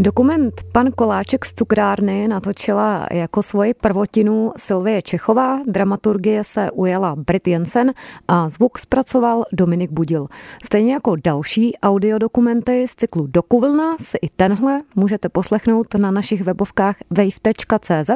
Dokument 0.00 0.54
Pan 0.72 0.92
Koláček 0.92 1.44
z 1.44 1.52
cukrárny 1.52 2.28
natočila 2.28 3.06
jako 3.12 3.42
svoji 3.42 3.74
prvotinu 3.74 4.52
Silvie 4.56 5.02
Čechová, 5.02 5.60
dramaturgie 5.66 6.44
se 6.44 6.70
ujela 6.70 7.16
Brit 7.16 7.48
Jensen 7.48 7.92
a 8.28 8.48
zvuk 8.48 8.78
zpracoval 8.78 9.44
Dominik 9.52 9.90
Budil. 9.90 10.26
Stejně 10.64 10.92
jako 10.92 11.16
další 11.24 11.76
audiodokumenty 11.76 12.88
z 12.88 12.94
cyklu 12.94 13.26
Dokuvlna 13.26 13.96
si 14.00 14.18
i 14.22 14.28
tenhle 14.28 14.80
můžete 14.94 15.28
poslechnout 15.28 15.94
na 15.94 16.10
našich 16.10 16.42
webovkách 16.42 16.96
wave.cz 17.10 18.10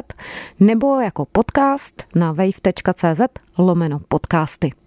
nebo 0.60 1.00
jako 1.00 1.26
podcast 1.32 2.02
na 2.14 2.32
wave.cz 2.32 3.20
lomeno 3.58 4.00
podcasty. 4.08 4.83